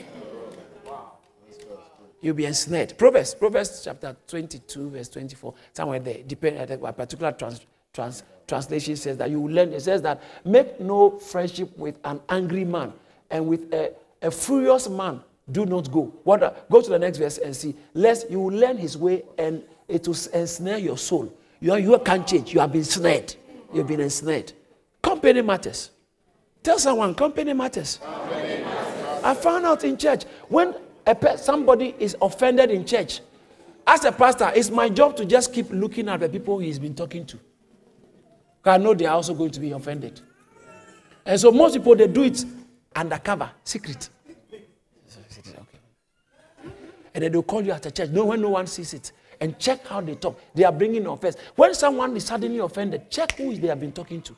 [2.21, 2.97] You'll be ensnared.
[2.97, 7.61] Proverbs, Proverbs chapter 22, verse 24, somewhere there, depending on uh, a particular trans,
[7.93, 9.71] trans, translation says that you will learn.
[9.73, 12.93] It says that make no friendship with an angry man
[13.31, 15.21] and with a, a furious man
[15.51, 16.13] do not go.
[16.23, 17.73] What, uh, go to the next verse and see.
[17.93, 21.33] Lest you will learn his way and it will ensnare your soul.
[21.59, 22.53] You, are, you can't change.
[22.53, 23.35] You have been snared.
[23.73, 24.53] You've been ensnared.
[25.01, 25.89] Company matters.
[26.63, 27.97] Tell someone, company matters.
[27.97, 29.23] Company matters.
[29.23, 30.75] I found out in church when
[31.05, 33.21] a, somebody is offended in church,
[33.87, 36.93] as a pastor, it's my job to just keep looking at the people he's been
[36.93, 37.39] talking to.
[38.63, 40.21] I know they are also going to be offended.
[41.25, 42.45] And so most people, they do it
[42.95, 44.09] undercover, secret.
[47.13, 49.11] And then they'll call you at the church, no, when no one sees it
[49.41, 50.39] and check how they talk.
[50.53, 51.37] They are bringing offense.
[51.55, 54.35] When someone is suddenly offended, check who they have been talking to.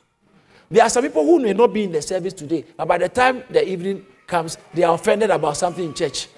[0.70, 3.08] There are some people who may not be in the service today, but by the
[3.08, 6.28] time the evening comes, they are offended about something in church.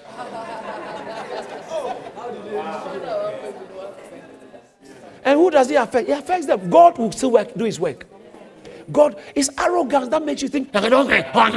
[5.23, 6.09] and who does it affect?
[6.09, 6.69] It affects them.
[6.69, 8.05] God will still work, do his work.
[8.91, 11.31] God is arrogance that makes you think, I don't care.
[11.33, 11.49] I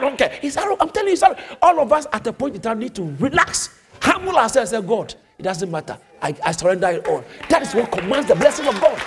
[0.00, 0.30] don't care.
[0.40, 0.82] He's arrogant.
[0.82, 1.22] I'm telling you,
[1.62, 3.70] all of us at a point in time need to relax
[4.06, 5.98] Humble ourselves and say, God, it doesn't matter.
[6.22, 7.24] I, I surrender it all.
[7.48, 9.02] That is what commands the blessing of God.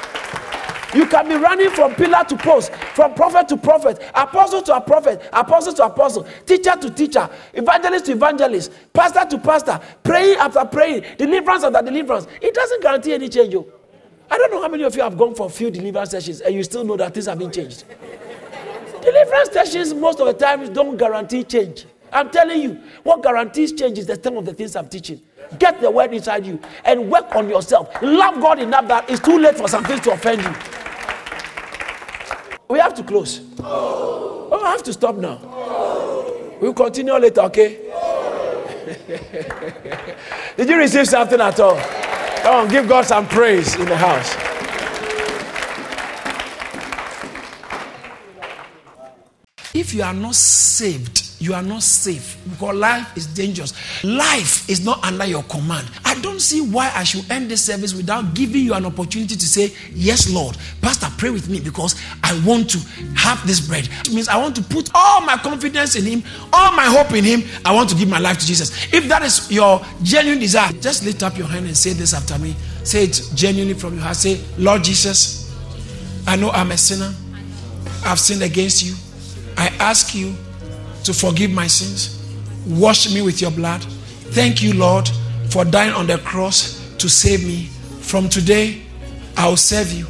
[0.93, 5.22] You can be running from pillar to post, from prophet to prophet, apostle to prophet,
[5.32, 11.06] apostle to apostle, teacher to teacher, evangelist to evangelist, pastor to pastor, praying after praying,
[11.18, 12.28] deliverance after deliverance.
[12.41, 13.54] It doesn't guarantee any change.
[13.54, 13.66] Yo.
[14.30, 16.54] I don't know how many of you have gone for a few deliverance sessions and
[16.54, 17.86] you still know that things have been changed.
[19.02, 21.86] deliverance sessions, most of the time, don't guarantee change.
[22.12, 25.22] I'm telling you, what guarantees change is the sum of the things I'm teaching.
[25.57, 27.89] Get the word inside you and work on yourself.
[28.01, 30.53] Love God enough that it's too late for some things to offend you.
[32.70, 33.41] We have to close.
[33.60, 35.39] Oh, I have to stop now.
[36.62, 37.80] We'll continue later, okay?
[40.57, 41.80] Did you receive something at all?
[42.41, 44.36] Come on, give God some praise in the house.
[49.74, 53.73] If you are not saved, you are not safe because life is dangerous.
[54.03, 55.89] Life is not under your command.
[56.03, 59.45] I don't see why I should end this service without giving you an opportunity to
[59.47, 60.57] say, Yes, Lord.
[60.81, 62.79] Pastor, pray with me because I want to
[63.15, 63.87] have this bread.
[64.01, 67.23] It means I want to put all my confidence in Him, all my hope in
[67.23, 67.43] Him.
[67.63, 68.93] I want to give my life to Jesus.
[68.93, 72.37] If that is your genuine desire, just lift up your hand and say this after
[72.37, 72.53] me.
[72.83, 74.17] Say it genuinely from your heart.
[74.17, 75.55] Say, Lord Jesus,
[76.27, 77.13] I know I'm a sinner.
[78.05, 78.93] I've sinned against you.
[79.57, 80.35] I ask you
[81.04, 82.16] to forgive my sins.
[82.68, 83.82] Wash me with your blood.
[84.32, 85.10] Thank you, Lord,
[85.50, 87.66] for dying on the cross to save me.
[88.02, 88.82] From today,
[89.38, 90.08] I'll serve you.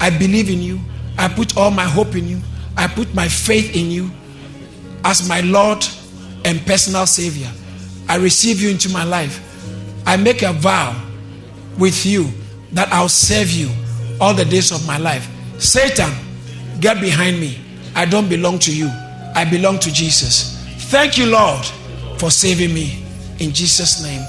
[0.00, 0.80] I believe in you.
[1.18, 2.40] I put all my hope in you.
[2.76, 4.10] I put my faith in you
[5.04, 5.84] as my Lord
[6.44, 7.50] and personal Savior.
[8.08, 9.40] I receive you into my life.
[10.06, 11.00] I make a vow
[11.78, 12.28] with you
[12.72, 13.70] that I'll serve you
[14.20, 15.28] all the days of my life.
[15.58, 16.12] Satan,
[16.80, 17.58] get behind me.
[17.94, 18.90] I don't belong to you.
[19.34, 20.58] I belong to Jesus.
[20.90, 21.64] Thank you, Lord,
[22.18, 23.04] for saving me.
[23.40, 24.22] In Jesus' name.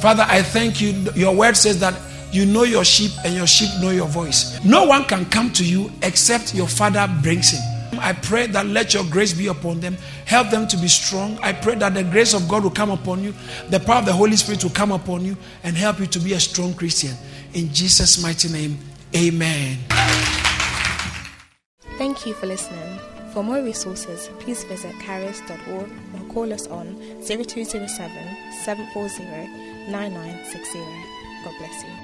[0.00, 0.92] Father, I thank you.
[1.14, 1.94] Your word says that
[2.32, 4.62] you know your sheep and your sheep know your voice.
[4.64, 7.60] No one can come to you except your Father brings him.
[7.98, 9.96] I pray that let your grace be upon them.
[10.24, 11.38] Help them to be strong.
[11.42, 13.34] I pray that the grace of God will come upon you.
[13.68, 16.32] The power of the Holy Spirit will come upon you and help you to be
[16.32, 17.14] a strong Christian.
[17.52, 18.78] In Jesus' mighty name,
[19.14, 19.78] amen.
[21.98, 23.00] Thank you for listening.
[23.32, 27.88] For more resources, please visit charis.org or call us on 0207
[28.64, 30.78] 740 9960.
[31.44, 31.99] God bless you.